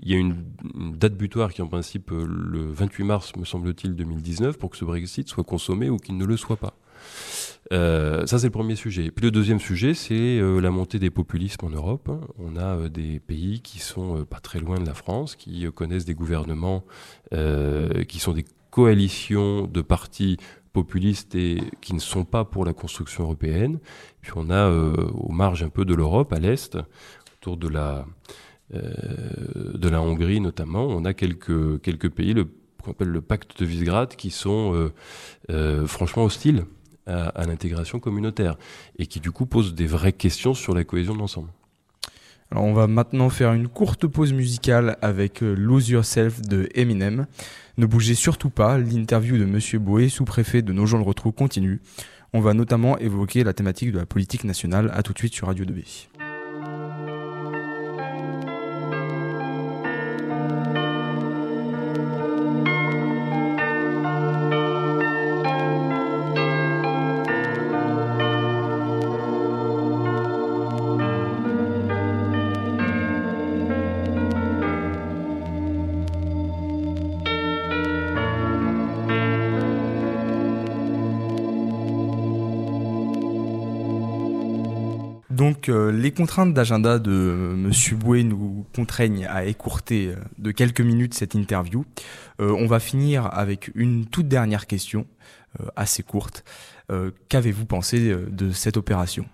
Il 0.00 0.10
y 0.10 0.14
a 0.14 0.18
une, 0.18 0.44
une 0.74 0.96
date 0.96 1.14
butoir 1.14 1.52
qui 1.52 1.60
est 1.60 1.64
en 1.64 1.68
principe 1.68 2.12
euh, 2.12 2.26
le 2.26 2.70
28 2.70 3.04
mars, 3.04 3.36
me 3.36 3.44
semble-t-il, 3.44 3.94
2019, 3.94 4.58
pour 4.58 4.70
que 4.70 4.76
ce 4.76 4.84
Brexit 4.84 5.28
soit 5.28 5.44
consommé 5.44 5.90
ou 5.90 5.98
qu'il 5.98 6.16
ne 6.16 6.24
le 6.24 6.36
soit 6.36 6.56
pas. 6.56 6.74
Euh, 7.72 8.26
ça, 8.26 8.38
c'est 8.38 8.48
le 8.48 8.52
premier 8.52 8.74
sujet. 8.74 9.10
Puis 9.10 9.24
le 9.24 9.30
deuxième 9.30 9.60
sujet, 9.60 9.94
c'est 9.94 10.14
euh, 10.14 10.60
la 10.60 10.70
montée 10.70 10.98
des 10.98 11.10
populismes 11.10 11.66
en 11.66 11.70
Europe. 11.70 12.10
On 12.38 12.56
a 12.56 12.76
euh, 12.76 12.88
des 12.88 13.20
pays 13.20 13.60
qui 13.60 13.78
sont 13.78 14.18
euh, 14.18 14.24
pas 14.24 14.40
très 14.40 14.58
loin 14.58 14.80
de 14.80 14.86
la 14.86 14.94
France, 14.94 15.36
qui 15.36 15.66
euh, 15.66 15.70
connaissent 15.70 16.04
des 16.04 16.14
gouvernements 16.14 16.84
qui 18.08 18.18
sont 18.18 18.32
des 18.32 18.44
coalitions 18.70 19.66
de 19.66 19.82
partis 19.82 20.36
populistes 20.72 21.36
et 21.36 21.60
qui 21.80 21.94
ne 21.94 22.00
sont 22.00 22.24
pas 22.24 22.44
pour 22.44 22.64
la 22.64 22.72
construction 22.72 23.22
européenne. 23.22 23.78
Puis 24.20 24.32
on 24.34 24.50
a 24.50 24.68
aux 24.68 25.30
marges 25.30 25.62
un 25.62 25.68
peu 25.68 25.84
de 25.84 25.94
l'Europe, 25.94 26.32
à 26.32 26.40
l'est, 26.40 26.76
autour 27.34 27.56
de 27.56 27.68
la 27.68 28.04
de 28.72 29.88
la 29.88 30.02
Hongrie 30.02 30.40
notamment, 30.40 30.86
on 30.86 31.04
a 31.04 31.14
quelques 31.14 31.80
quelques 31.82 32.10
pays, 32.10 32.34
le 32.34 32.48
qu'on 32.82 32.90
appelle 32.90 33.08
le 33.08 33.20
pacte 33.20 33.60
de 33.60 33.64
Visegrad, 33.64 34.16
qui 34.16 34.30
sont 34.30 34.90
franchement 35.86 36.24
hostiles 36.24 36.64
à, 37.10 37.44
l'intégration 37.46 38.00
communautaire 38.00 38.56
et 38.98 39.06
qui 39.06 39.20
du 39.20 39.30
coup 39.30 39.46
posent 39.46 39.74
des 39.74 39.86
vraies 39.86 40.12
questions 40.12 40.54
sur 40.54 40.74
la 40.74 40.84
cohésion 40.84 41.14
de 41.14 41.18
l'ensemble. 41.18 41.50
Alors 42.50 42.64
on 42.64 42.72
va 42.72 42.86
maintenant 42.86 43.28
faire 43.28 43.52
une 43.52 43.68
courte 43.68 44.06
pause 44.06 44.32
musicale 44.32 44.96
avec 45.02 45.42
euh, 45.42 45.54
Lose 45.54 45.88
Yourself 45.88 46.42
de 46.42 46.68
Eminem. 46.74 47.26
Ne 47.78 47.86
bougez 47.86 48.14
surtout 48.14 48.50
pas, 48.50 48.76
l'interview 48.76 49.38
de 49.38 49.44
Monsieur 49.44 49.78
Boé, 49.78 50.08
sous-préfet 50.08 50.60
de 50.62 50.72
Nogent 50.72 50.98
le 50.98 51.04
Retrou, 51.04 51.30
continue. 51.30 51.80
On 52.32 52.40
va 52.40 52.54
notamment 52.54 52.98
évoquer 52.98 53.44
la 53.44 53.52
thématique 53.52 53.92
de 53.92 53.98
la 53.98 54.06
politique 54.06 54.44
nationale. 54.44 54.90
À 54.94 55.02
tout 55.02 55.12
de 55.12 55.18
suite 55.18 55.34
sur 55.34 55.46
Radio 55.46 55.64
2B. 55.64 56.19
Euh, 85.70 85.90
les 85.90 86.10
contraintes 86.10 86.52
d'agenda 86.52 86.98
de 86.98 87.10
euh, 87.10 87.54
Monsieur 87.54 87.96
Boué 87.96 88.24
nous 88.24 88.66
contraignent 88.74 89.26
à 89.26 89.44
écourter 89.44 90.08
euh, 90.08 90.16
de 90.38 90.50
quelques 90.50 90.80
minutes 90.80 91.14
cette 91.14 91.34
interview. 91.34 91.84
Euh, 92.40 92.50
on 92.50 92.66
va 92.66 92.80
finir 92.80 93.28
avec 93.32 93.70
une 93.74 94.06
toute 94.06 94.28
dernière 94.28 94.66
question. 94.66 95.06
assez 95.74 96.04
courte. 96.04 96.44
Qu'avez-vous 97.28 97.66
pensé 97.66 98.14
de 98.30 98.52
cette 98.52 98.76
opération? 98.76 99.26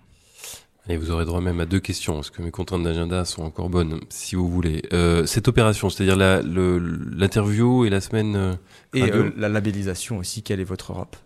Et 0.89 0.95
vous 0.95 1.11
aurez 1.11 1.25
droit 1.25 1.41
même 1.41 1.59
à 1.59 1.65
deux 1.65 1.81
questions, 1.81 2.15
parce 2.15 2.29
que 2.29 2.41
mes 2.41 2.51
contraintes 2.51 2.83
d'agenda 2.83 3.25
sont 3.25 3.43
encore 3.43 3.69
bonnes, 3.69 3.99
si 4.09 4.35
vous 4.35 4.47
voulez. 4.47 4.83
Euh, 4.93 5.25
cette 5.25 5.49
opération, 5.49 5.89
c'est-à-dire 5.89 6.15
l'interview 6.15 7.83
et 7.85 7.89
la 7.89 7.99
semaine... 7.99 8.35
Euh, 8.37 8.53
et 8.93 9.03
euh, 9.03 9.31
la 9.35 9.49
labellisation 9.49 10.17
aussi, 10.17 10.43
quelle 10.43 10.61
est 10.61 10.65
votre 10.65 10.93
Europe? 10.93 11.17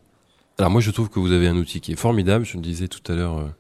Alors 0.57 0.71
moi, 0.71 0.81
je 0.81 0.89
trouve 0.89 1.09
que 1.09 1.19
vous 1.19 1.31
avez 1.31 1.47
un 1.47 1.55
outil 1.57 1.79
qui 1.79 1.91
est 1.91 1.95
formidable, 1.95 2.43
je 2.43 2.57
le 2.57 2.63
disais 2.63 2.87
tout 2.87 3.11
à 3.11 3.15
l'heure 3.15 3.53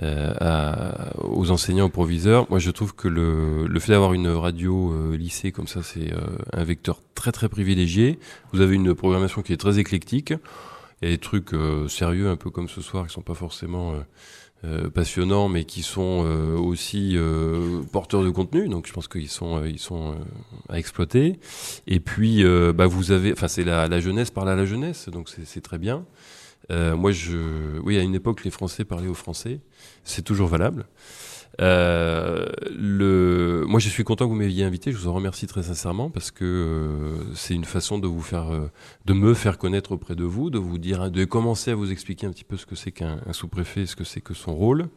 aux 0.00 1.50
enseignants, 1.50 1.86
aux 1.86 1.90
proviseurs. 1.90 2.46
Moi, 2.50 2.58
je 2.58 2.70
trouve 2.70 2.94
que 2.94 3.08
le, 3.08 3.66
le 3.66 3.80
fait 3.80 3.92
d'avoir 3.92 4.14
une 4.14 4.28
radio 4.28 5.12
lycée 5.12 5.52
comme 5.52 5.66
ça, 5.66 5.82
c'est 5.82 6.12
un 6.52 6.64
vecteur 6.64 7.00
très 7.14 7.32
très 7.32 7.48
privilégié. 7.48 8.18
Vous 8.52 8.60
avez 8.60 8.74
une 8.74 8.94
programmation 8.94 9.42
qui 9.42 9.52
est 9.52 9.58
très 9.58 9.78
éclectique. 9.78 10.34
Il 11.00 11.08
y 11.08 11.12
a 11.12 11.14
des 11.14 11.18
trucs 11.18 11.50
sérieux, 11.88 12.28
un 12.28 12.36
peu 12.36 12.50
comme 12.50 12.68
ce 12.68 12.80
soir, 12.80 13.06
qui 13.06 13.12
sont 13.12 13.22
pas 13.22 13.34
forcément 13.34 13.94
euh, 14.64 14.90
passionnants, 14.90 15.48
mais 15.48 15.64
qui 15.64 15.82
sont 15.82 16.22
euh, 16.24 16.56
aussi 16.56 17.14
euh, 17.16 17.82
porteurs 17.90 18.22
de 18.22 18.30
contenu. 18.30 18.68
Donc, 18.68 18.86
je 18.86 18.92
pense 18.92 19.08
qu'ils 19.08 19.28
sont, 19.28 19.64
ils 19.64 19.80
sont 19.80 20.14
à 20.68 20.78
exploiter. 20.78 21.40
Et 21.88 21.98
puis, 21.98 22.44
bah, 22.72 22.86
vous 22.86 23.10
avez, 23.10 23.32
enfin, 23.32 23.48
c'est 23.48 23.64
la, 23.64 23.88
la, 23.88 23.98
jeunesse 23.98 24.30
parle 24.30 24.50
à 24.50 24.54
la 24.54 24.64
jeunesse, 24.64 25.08
donc 25.08 25.28
c'est 25.28 25.60
très 25.62 25.78
bien. 25.78 26.04
Moi, 26.70 27.12
je, 27.12 27.78
oui, 27.80 27.98
à 27.98 28.02
une 28.02 28.14
époque, 28.14 28.44
les 28.44 28.50
Français 28.50 28.84
parlaient 28.84 29.08
aux 29.08 29.14
Français. 29.14 29.60
C'est 30.04 30.22
toujours 30.22 30.48
valable. 30.48 30.86
Euh, 31.60 32.46
le... 32.70 33.64
Moi, 33.68 33.80
je 33.80 33.88
suis 33.88 34.04
content 34.04 34.24
que 34.24 34.30
vous 34.30 34.36
m'ayez 34.36 34.64
invité. 34.64 34.92
Je 34.92 34.96
vous 34.96 35.08
en 35.08 35.12
remercie 35.12 35.46
très 35.46 35.64
sincèrement 35.64 36.10
parce 36.10 36.30
que 36.30 36.44
euh, 36.44 37.34
c'est 37.34 37.54
une 37.54 37.64
façon 37.64 37.98
de 37.98 38.06
vous 38.06 38.22
faire, 38.22 38.52
euh, 38.52 38.70
de 39.04 39.12
me 39.12 39.34
faire 39.34 39.58
connaître 39.58 39.92
auprès 39.92 40.14
de 40.14 40.24
vous, 40.24 40.50
de 40.50 40.58
vous 40.58 40.78
dire, 40.78 41.10
de 41.10 41.24
commencer 41.24 41.70
à 41.70 41.74
vous 41.74 41.90
expliquer 41.90 42.26
un 42.26 42.30
petit 42.30 42.44
peu 42.44 42.56
ce 42.56 42.66
que 42.66 42.74
c'est 42.74 42.92
qu'un 42.92 43.20
sous-préfet, 43.32 43.86
ce 43.86 43.96
que 43.96 44.04
c'est 44.04 44.20
que 44.20 44.34
son 44.34 44.54
rôle. 44.54 44.88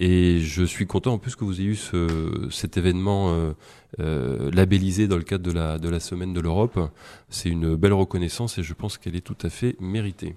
Et 0.00 0.40
je 0.40 0.64
suis 0.64 0.86
content 0.86 1.14
en 1.14 1.18
plus 1.18 1.36
que 1.36 1.44
vous 1.44 1.60
ayez 1.60 1.70
eu 1.70 1.76
ce, 1.76 2.48
cet 2.50 2.76
événement 2.76 3.54
labellisé 3.98 5.08
dans 5.08 5.16
le 5.16 5.22
cadre 5.22 5.44
de 5.44 5.52
la, 5.52 5.78
de 5.78 5.88
la 5.88 6.00
semaine 6.00 6.34
de 6.34 6.40
l'Europe. 6.40 6.78
C'est 7.30 7.48
une 7.48 7.76
belle 7.76 7.94
reconnaissance 7.94 8.58
et 8.58 8.62
je 8.62 8.74
pense 8.74 8.98
qu'elle 8.98 9.16
est 9.16 9.22
tout 9.22 9.38
à 9.42 9.48
fait 9.48 9.76
méritée. 9.80 10.36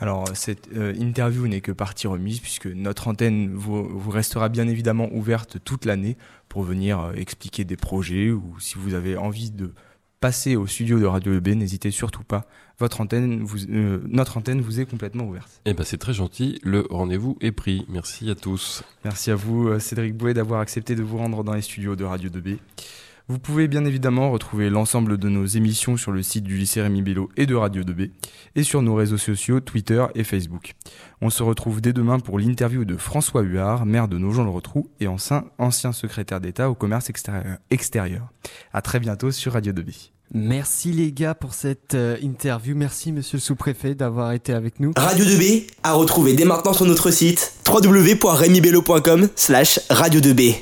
Alors, 0.00 0.28
cette 0.32 0.68
euh, 0.74 0.94
interview 0.98 1.46
n'est 1.46 1.60
que 1.60 1.72
partie 1.72 2.06
remise 2.06 2.40
puisque 2.40 2.66
notre 2.66 3.08
antenne 3.08 3.52
vous, 3.54 4.10
restera 4.10 4.48
bien 4.48 4.66
évidemment 4.66 5.10
ouverte 5.12 5.58
toute 5.62 5.84
l'année 5.84 6.16
pour 6.48 6.62
venir 6.62 7.00
euh, 7.00 7.12
expliquer 7.12 7.64
des 7.64 7.76
projets 7.76 8.30
ou 8.30 8.56
si 8.58 8.76
vous 8.78 8.94
avez 8.94 9.18
envie 9.18 9.50
de 9.50 9.72
passer 10.18 10.56
au 10.56 10.66
studio 10.66 10.98
de 10.98 11.04
Radio 11.04 11.34
EB, 11.34 11.48
n'hésitez 11.48 11.90
surtout 11.90 12.24
pas. 12.24 12.46
Votre 12.78 13.02
antenne, 13.02 13.42
vous, 13.42 13.58
euh, 13.68 14.00
notre 14.08 14.38
antenne 14.38 14.62
vous 14.62 14.80
est 14.80 14.86
complètement 14.86 15.24
ouverte. 15.24 15.60
Eh 15.66 15.74
ben, 15.74 15.84
c'est 15.84 15.98
très 15.98 16.14
gentil. 16.14 16.58
Le 16.62 16.86
rendez-vous 16.88 17.36
est 17.42 17.52
pris. 17.52 17.84
Merci 17.90 18.30
à 18.30 18.34
tous. 18.34 18.82
Merci 19.04 19.30
à 19.30 19.34
vous, 19.34 19.78
Cédric 19.78 20.16
Bouet, 20.16 20.32
d'avoir 20.32 20.60
accepté 20.60 20.94
de 20.94 21.02
vous 21.02 21.18
rendre 21.18 21.44
dans 21.44 21.52
les 21.52 21.62
studios 21.62 21.94
de 21.94 22.04
Radio 22.04 22.30
2B. 22.30 22.56
Vous 23.28 23.38
pouvez 23.38 23.68
bien 23.68 23.84
évidemment 23.84 24.30
retrouver 24.30 24.70
l'ensemble 24.70 25.18
de 25.18 25.28
nos 25.28 25.46
émissions 25.46 25.96
sur 25.96 26.12
le 26.12 26.22
site 26.22 26.44
du 26.44 26.56
lycée 26.56 26.82
Rémi 26.82 27.02
Bello 27.02 27.28
et 27.36 27.46
de 27.46 27.54
Radio 27.54 27.82
2B 27.82 28.10
et 28.56 28.62
sur 28.62 28.82
nos 28.82 28.94
réseaux 28.94 29.18
sociaux 29.18 29.60
Twitter 29.60 30.04
et 30.14 30.24
Facebook. 30.24 30.72
On 31.20 31.30
se 31.30 31.42
retrouve 31.42 31.80
dès 31.80 31.92
demain 31.92 32.18
pour 32.18 32.38
l'interview 32.38 32.84
de 32.84 32.96
François 32.96 33.42
Huard, 33.42 33.86
maire 33.86 34.08
de 34.08 34.18
Nogent-le-Rotrou 34.18 34.90
et 35.00 35.06
ancien, 35.06 35.44
ancien 35.58 35.92
secrétaire 35.92 36.40
d'État 36.40 36.70
au 36.70 36.74
commerce 36.74 37.10
extérieur. 37.70 38.32
À 38.72 38.82
très 38.82 39.00
bientôt 39.00 39.30
sur 39.30 39.52
Radio 39.52 39.72
2B. 39.72 40.10
Merci 40.32 40.92
les 40.92 41.10
gars 41.12 41.34
pour 41.34 41.54
cette 41.54 41.94
euh, 41.94 42.16
interview. 42.22 42.76
Merci 42.76 43.10
monsieur 43.10 43.36
le 43.36 43.42
sous-préfet 43.42 43.96
d'avoir 43.96 44.30
été 44.32 44.52
avec 44.52 44.78
nous. 44.78 44.92
Radio 44.96 45.24
2B 45.24 45.64
à 45.82 45.94
retrouver 45.94 46.34
dès 46.34 46.44
maintenant 46.44 46.72
sur 46.72 46.86
notre 46.86 47.10
site 47.10 47.52
www.remibello.com 47.66 49.28
slash 49.34 49.80
radio 49.90 50.20
2B. 50.20 50.54